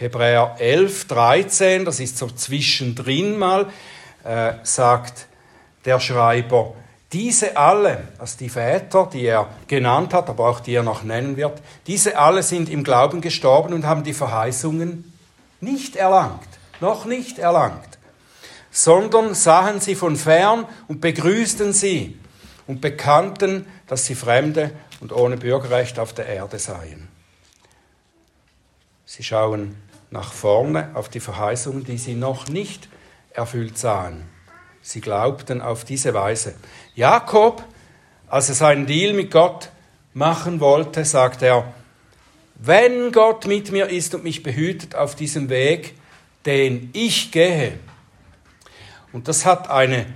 Hebräer 0.00 0.56
11, 0.58 1.06
13, 1.06 1.84
das 1.84 2.00
ist 2.00 2.18
so 2.18 2.28
zwischendrin 2.28 3.38
mal, 3.38 3.66
äh, 4.24 4.54
sagt 4.62 5.26
der 5.84 6.00
Schreiber, 6.00 6.74
diese 7.12 7.56
alle, 7.56 8.08
also 8.18 8.38
die 8.38 8.48
Väter, 8.48 9.08
die 9.12 9.24
er 9.24 9.48
genannt 9.66 10.14
hat, 10.14 10.28
aber 10.28 10.48
auch 10.48 10.60
die 10.60 10.74
er 10.74 10.82
noch 10.82 11.02
nennen 11.02 11.36
wird, 11.36 11.60
diese 11.86 12.18
alle 12.18 12.42
sind 12.42 12.68
im 12.68 12.84
Glauben 12.84 13.20
gestorben 13.20 13.74
und 13.74 13.84
haben 13.84 14.04
die 14.04 14.14
Verheißungen 14.14 15.12
nicht 15.60 15.96
erlangt, 15.96 16.48
noch 16.80 17.04
nicht 17.04 17.38
erlangt 17.38 17.90
sondern 18.70 19.34
sahen 19.34 19.80
sie 19.80 19.94
von 19.94 20.16
fern 20.16 20.66
und 20.88 21.00
begrüßten 21.00 21.72
sie 21.72 22.18
und 22.66 22.80
bekannten, 22.80 23.66
dass 23.86 24.06
sie 24.06 24.14
Fremde 24.14 24.70
und 25.00 25.12
ohne 25.12 25.36
Bürgerrecht 25.36 25.98
auf 25.98 26.12
der 26.12 26.26
Erde 26.26 26.58
seien. 26.58 27.08
Sie 29.04 29.24
schauen 29.24 29.74
nach 30.10 30.32
vorne 30.32 30.90
auf 30.94 31.08
die 31.08 31.20
Verheißungen, 31.20 31.84
die 31.84 31.98
sie 31.98 32.14
noch 32.14 32.48
nicht 32.48 32.88
erfüllt 33.32 33.78
sahen. 33.78 34.28
Sie 34.82 35.00
glaubten 35.00 35.60
auf 35.60 35.84
diese 35.84 36.14
Weise. 36.14 36.54
Jakob, 36.94 37.64
als 38.28 38.48
er 38.48 38.54
seinen 38.54 38.86
Deal 38.86 39.12
mit 39.12 39.30
Gott 39.30 39.70
machen 40.14 40.60
wollte, 40.60 41.04
sagt 41.04 41.42
er, 41.42 41.72
wenn 42.56 43.12
Gott 43.12 43.46
mit 43.46 43.72
mir 43.72 43.88
ist 43.88 44.14
und 44.14 44.24
mich 44.24 44.42
behütet 44.42 44.94
auf 44.94 45.14
diesem 45.14 45.48
Weg, 45.48 45.94
den 46.44 46.90
ich 46.92 47.30
gehe, 47.30 47.78
und 49.12 49.28
das 49.28 49.44
hat 49.44 49.68
eine 49.70 50.06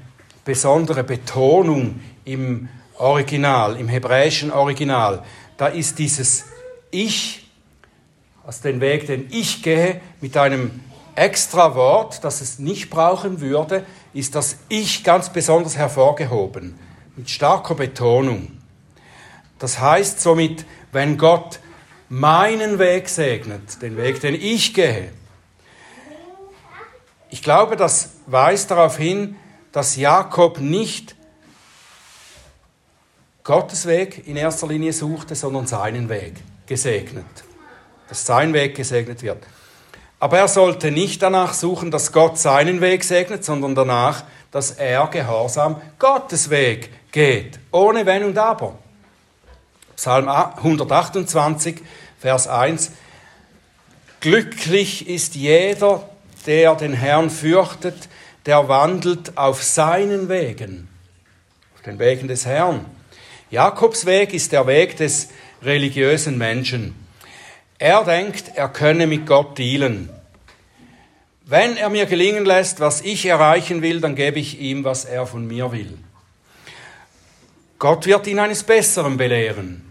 besondere 0.44 1.02
Betonung 1.02 2.00
im 2.24 2.68
Original, 2.96 3.76
im 3.76 3.88
hebräischen 3.88 4.52
Original. 4.52 5.24
Da 5.56 5.66
ist 5.66 5.98
dieses 5.98 6.44
Ich, 6.90 7.43
also 8.46 8.62
den 8.62 8.80
Weg, 8.80 9.06
den 9.06 9.28
ich 9.30 9.62
gehe, 9.62 10.00
mit 10.20 10.36
einem 10.36 10.80
extra 11.14 11.74
Wort, 11.74 12.24
das 12.24 12.40
es 12.40 12.58
nicht 12.58 12.90
brauchen 12.90 13.40
würde, 13.40 13.86
ist 14.12 14.34
das 14.34 14.56
Ich 14.68 15.04
ganz 15.04 15.32
besonders 15.32 15.76
hervorgehoben, 15.76 16.78
mit 17.16 17.30
starker 17.30 17.74
Betonung. 17.74 18.58
Das 19.58 19.80
heißt 19.80 20.20
somit, 20.20 20.66
wenn 20.92 21.16
Gott 21.16 21.60
meinen 22.08 22.78
Weg 22.78 23.08
segnet, 23.08 23.80
den 23.82 23.96
Weg, 23.96 24.20
den 24.20 24.34
ich 24.34 24.74
gehe, 24.74 25.10
ich 27.30 27.42
glaube, 27.42 27.76
das 27.76 28.10
weist 28.26 28.70
darauf 28.70 28.96
hin, 28.96 29.36
dass 29.72 29.96
Jakob 29.96 30.60
nicht 30.60 31.16
Gottes 33.42 33.86
Weg 33.86 34.26
in 34.28 34.36
erster 34.36 34.68
Linie 34.68 34.92
suchte, 34.92 35.34
sondern 35.34 35.66
seinen 35.66 36.08
Weg 36.08 36.34
gesegnet. 36.66 37.43
Dass 38.08 38.26
sein 38.26 38.52
Weg 38.52 38.74
gesegnet 38.76 39.22
wird. 39.22 39.42
Aber 40.20 40.38
er 40.38 40.48
sollte 40.48 40.90
nicht 40.90 41.22
danach 41.22 41.52
suchen, 41.52 41.90
dass 41.90 42.12
Gott 42.12 42.38
seinen 42.38 42.80
Weg 42.80 43.04
segnet, 43.04 43.44
sondern 43.44 43.74
danach, 43.74 44.24
dass 44.50 44.70
er 44.70 45.06
gehorsam 45.08 45.80
Gottes 45.98 46.48
Weg 46.48 46.90
geht, 47.12 47.58
ohne 47.70 48.06
Wenn 48.06 48.24
und 48.24 48.38
Aber. 48.38 48.78
Psalm 49.96 50.28
128, 50.28 51.76
Vers 52.18 52.48
1. 52.48 52.92
Glücklich 54.20 55.08
ist 55.08 55.34
jeder, 55.34 56.08
der 56.46 56.74
den 56.74 56.94
Herrn 56.94 57.30
fürchtet, 57.30 58.08
der 58.46 58.68
wandelt 58.68 59.36
auf 59.36 59.62
seinen 59.62 60.28
Wegen, 60.28 60.88
auf 61.74 61.82
den 61.82 61.98
Wegen 61.98 62.28
des 62.28 62.46
Herrn. 62.46 62.86
Jakobs 63.50 64.06
Weg 64.06 64.32
ist 64.32 64.52
der 64.52 64.66
Weg 64.66 64.96
des 64.96 65.28
religiösen 65.62 66.38
Menschen. 66.38 67.03
Er 67.84 68.02
denkt, 68.02 68.52
er 68.54 68.70
könne 68.70 69.06
mit 69.06 69.26
Gott 69.26 69.58
dealen. 69.58 70.08
Wenn 71.44 71.76
er 71.76 71.90
mir 71.90 72.06
gelingen 72.06 72.46
lässt, 72.46 72.80
was 72.80 73.02
ich 73.02 73.26
erreichen 73.26 73.82
will, 73.82 74.00
dann 74.00 74.14
gebe 74.14 74.38
ich 74.38 74.58
ihm, 74.58 74.84
was 74.84 75.04
er 75.04 75.26
von 75.26 75.46
mir 75.46 75.70
will. 75.70 75.98
Gott 77.78 78.06
wird 78.06 78.26
ihn 78.26 78.38
eines 78.38 78.62
Besseren 78.62 79.18
belehren. 79.18 79.84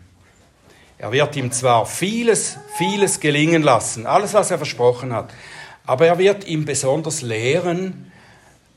Er 0.98 1.12
wird 1.12 1.36
ihm 1.36 1.52
zwar 1.52 1.86
vieles, 1.86 2.58
vieles 2.80 3.20
gelingen 3.20 3.62
lassen, 3.62 4.08
alles, 4.08 4.34
was 4.34 4.50
er 4.50 4.58
versprochen 4.58 5.14
hat, 5.14 5.32
aber 5.86 6.08
er 6.08 6.18
wird 6.18 6.48
ihm 6.48 6.66
besonders 6.66 7.22
lehren, 7.22 8.12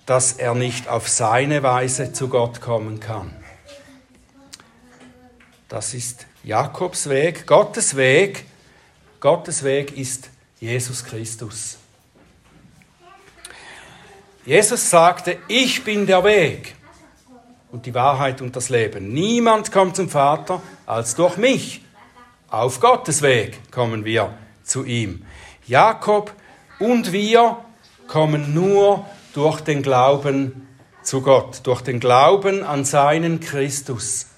dass 0.04 0.34
er 0.34 0.54
nicht 0.54 0.88
auf 0.88 1.08
seine 1.08 1.62
Weise 1.62 2.12
zu 2.12 2.28
Gott 2.28 2.60
kommen 2.60 3.00
kann. 3.00 3.34
Das 5.70 5.94
ist 5.94 6.26
Jakobs 6.44 7.08
Weg, 7.08 7.46
Gottes 7.46 7.96
Weg. 7.96 8.44
Gottes 9.20 9.62
Weg 9.62 9.96
ist 9.96 10.30
Jesus 10.60 11.04
Christus. 11.04 11.78
Jesus 14.44 14.88
sagte, 14.88 15.38
ich 15.48 15.82
bin 15.82 16.06
der 16.06 16.22
Weg 16.22 16.76
und 17.72 17.86
die 17.86 17.94
Wahrheit 17.94 18.40
und 18.40 18.54
das 18.54 18.68
Leben. 18.68 19.12
Niemand 19.12 19.72
kommt 19.72 19.96
zum 19.96 20.08
Vater 20.08 20.62
als 20.86 21.14
durch 21.14 21.36
mich. 21.36 21.82
Auf 22.48 22.78
Gottes 22.80 23.22
Weg 23.22 23.72
kommen 23.72 24.04
wir 24.04 24.34
zu 24.62 24.84
ihm. 24.84 25.26
Jakob 25.66 26.32
und 26.78 27.12
wir 27.12 27.58
kommen 28.06 28.54
nur 28.54 29.04
durch 29.34 29.60
den 29.62 29.82
Glauben 29.82 30.68
zu 31.02 31.22
Gott, 31.22 31.60
durch 31.64 31.82
den 31.82 32.00
Glauben 32.00 32.62
an 32.62 32.84
seinen 32.84 33.40
Christus. 33.40 34.28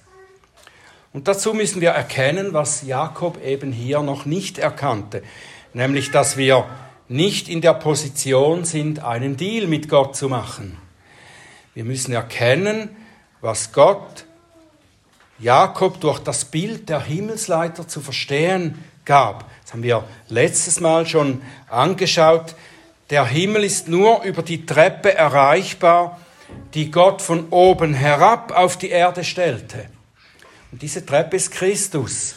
Und 1.13 1.29
dazu 1.29 1.55
müssen 1.55 1.81
wir 1.81 1.91
erkennen, 1.91 2.53
was 2.53 2.83
Jakob 2.83 3.43
eben 3.43 3.73
hier 3.73 4.03
noch 4.03 4.27
nicht 4.27 4.59
erkannte, 4.59 5.23
nämlich 5.73 6.11
dass 6.11 6.37
wir 6.37 6.67
nicht 7.09 7.49
in 7.49 7.61
der 7.61 7.75
Position 7.75 8.65
sind, 8.65 9.03
einen 9.03 9.37
Deal 9.37 9.67
mit 9.67 9.89
Gott 9.89 10.15
zu 10.15 10.29
machen. 10.29 10.77
Wir 11.75 11.85
müssen 11.85 12.13
erkennen, 12.13 12.91
was 13.41 13.73
Gott 13.73 14.27
Jakob 15.39 16.01
durch 16.01 16.19
das 16.19 16.45
Bild 16.45 16.89
der 16.89 17.01
Himmelsleiter 17.01 17.87
zu 17.87 18.01
verstehen 18.01 18.85
gab. 19.05 19.49
Das 19.63 19.73
haben 19.73 19.83
wir 19.83 20.05
letztes 20.29 20.81
Mal 20.81 21.07
schon 21.07 21.41
angeschaut. 21.71 22.55
Der 23.11 23.25
Himmel 23.25 23.65
ist 23.65 23.89
nur 23.89 24.23
über 24.25 24.43
die 24.43 24.67
Treppe 24.67 25.15
erreichbar, 25.15 26.21
die 26.75 26.91
Gott 26.91 27.23
von 27.23 27.49
oben 27.51 27.95
herab 27.95 28.53
auf 28.53 28.77
die 28.77 28.91
Erde 28.91 29.25
stellte. 29.25 29.89
Und 30.71 30.83
diese 30.83 31.05
Treppe 31.05 31.37
ist 31.37 31.51
Christus. 31.51 32.35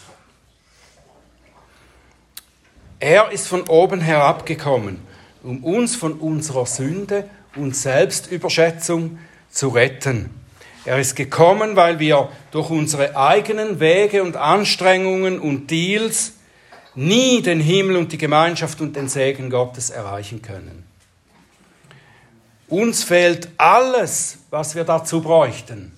Er 3.00 3.32
ist 3.32 3.48
von 3.48 3.68
oben 3.68 4.00
herabgekommen, 4.00 5.00
um 5.44 5.64
uns 5.64 5.96
von 5.96 6.14
unserer 6.14 6.66
Sünde 6.66 7.30
und 7.56 7.76
Selbstüberschätzung 7.76 9.18
zu 9.50 9.70
retten. 9.70 10.30
Er 10.86 11.00
ist 11.00 11.16
gekommen, 11.16 11.76
weil 11.76 12.00
wir 12.00 12.30
durch 12.52 12.70
unsere 12.70 13.16
eigenen 13.16 13.80
Wege 13.80 14.24
und 14.24 14.36
Anstrengungen 14.38 15.40
und 15.40 15.70
Deals 15.70 16.34
nie 16.96 17.42
den 17.42 17.60
Himmel 17.60 17.98
und 17.98 18.12
die 18.12 18.18
Gemeinschaft 18.18 18.82
und 18.82 18.96
den 18.96 19.08
Segen 19.08 19.50
Gottes 19.50 19.90
erreichen 19.90 20.42
können. 20.42 20.84
Uns 22.68 23.04
fehlt 23.04 23.50
alles, 23.58 24.38
was 24.50 24.76
wir 24.76 24.84
dazu 24.84 25.22
bräuchten. 25.22 25.92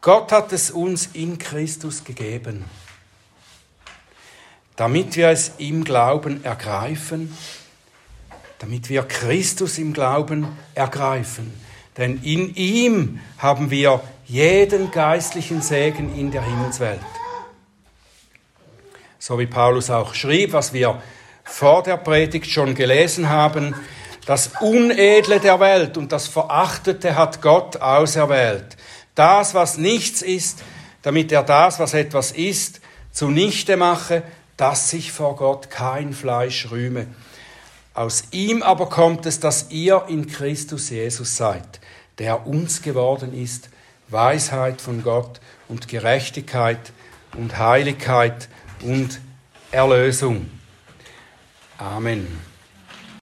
Gott 0.00 0.32
hat 0.32 0.52
es 0.52 0.70
uns 0.70 1.10
in 1.12 1.38
Christus 1.38 2.04
gegeben 2.04 2.64
damit 4.78 5.16
wir 5.16 5.30
es 5.30 5.54
im 5.58 5.82
Glauben 5.82 6.44
ergreifen, 6.44 7.36
damit 8.60 8.88
wir 8.88 9.02
Christus 9.02 9.76
im 9.76 9.92
Glauben 9.92 10.56
ergreifen. 10.76 11.52
Denn 11.96 12.22
in 12.22 12.54
ihm 12.54 13.18
haben 13.38 13.72
wir 13.72 14.00
jeden 14.24 14.92
geistlichen 14.92 15.62
Segen 15.62 16.16
in 16.16 16.30
der 16.30 16.44
Himmelswelt. 16.44 17.00
So 19.18 19.36
wie 19.40 19.46
Paulus 19.46 19.90
auch 19.90 20.14
schrieb, 20.14 20.52
was 20.52 20.72
wir 20.72 21.02
vor 21.42 21.82
der 21.82 21.96
Predigt 21.96 22.48
schon 22.48 22.76
gelesen 22.76 23.28
haben, 23.28 23.74
das 24.26 24.52
Unedle 24.60 25.40
der 25.40 25.58
Welt 25.58 25.96
und 25.96 26.12
das 26.12 26.28
Verachtete 26.28 27.16
hat 27.16 27.42
Gott 27.42 27.78
auserwählt. 27.78 28.76
Das, 29.18 29.52
was 29.52 29.78
nichts 29.78 30.22
ist, 30.22 30.62
damit 31.02 31.32
er 31.32 31.42
das, 31.42 31.80
was 31.80 31.92
etwas 31.92 32.30
ist, 32.30 32.80
zunichte 33.10 33.76
mache, 33.76 34.22
dass 34.56 34.90
sich 34.90 35.10
vor 35.10 35.34
Gott 35.34 35.70
kein 35.70 36.12
Fleisch 36.12 36.70
rühme. 36.70 37.08
Aus 37.94 38.26
ihm 38.30 38.62
aber 38.62 38.88
kommt 38.88 39.26
es, 39.26 39.40
dass 39.40 39.70
ihr 39.70 40.04
in 40.06 40.28
Christus 40.28 40.90
Jesus 40.90 41.36
seid, 41.36 41.80
der 42.18 42.46
uns 42.46 42.80
geworden 42.80 43.34
ist, 43.34 43.70
Weisheit 44.06 44.80
von 44.80 45.02
Gott 45.02 45.40
und 45.66 45.88
Gerechtigkeit 45.88 46.92
und 47.36 47.58
Heiligkeit 47.58 48.48
und 48.82 49.20
Erlösung. 49.72 50.48
Amen. 51.76 52.47